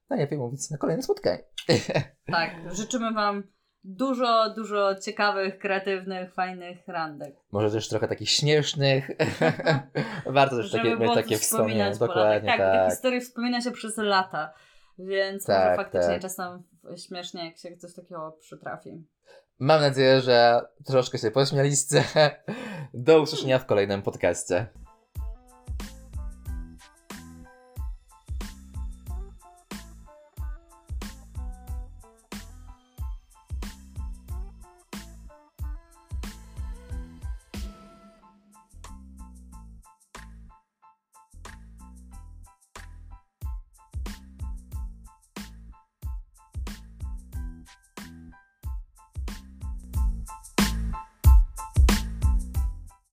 [0.10, 1.44] najlepiej mówić na kolejne spotkanie.
[2.26, 3.44] Tak, życzymy Wam
[3.84, 7.36] dużo, dużo ciekawych, kreatywnych, fajnych randek.
[7.52, 9.12] Może też trochę takich śmiesznych.
[10.26, 11.92] Warto też takie, mieć takie wspomnienia.
[11.92, 12.92] Dokładnie, Tak, te tak.
[12.92, 14.54] historie wspomina się przez lata,
[15.00, 16.22] więc Tak, może faktycznie tak.
[16.22, 16.64] czasem
[17.08, 19.04] śmiesznie, jak się coś takiego przytrafi.
[19.60, 22.04] Mam nadzieję, że troszkę się pośmialiście.
[22.94, 24.68] Do usłyszenia w kolejnym podcaście.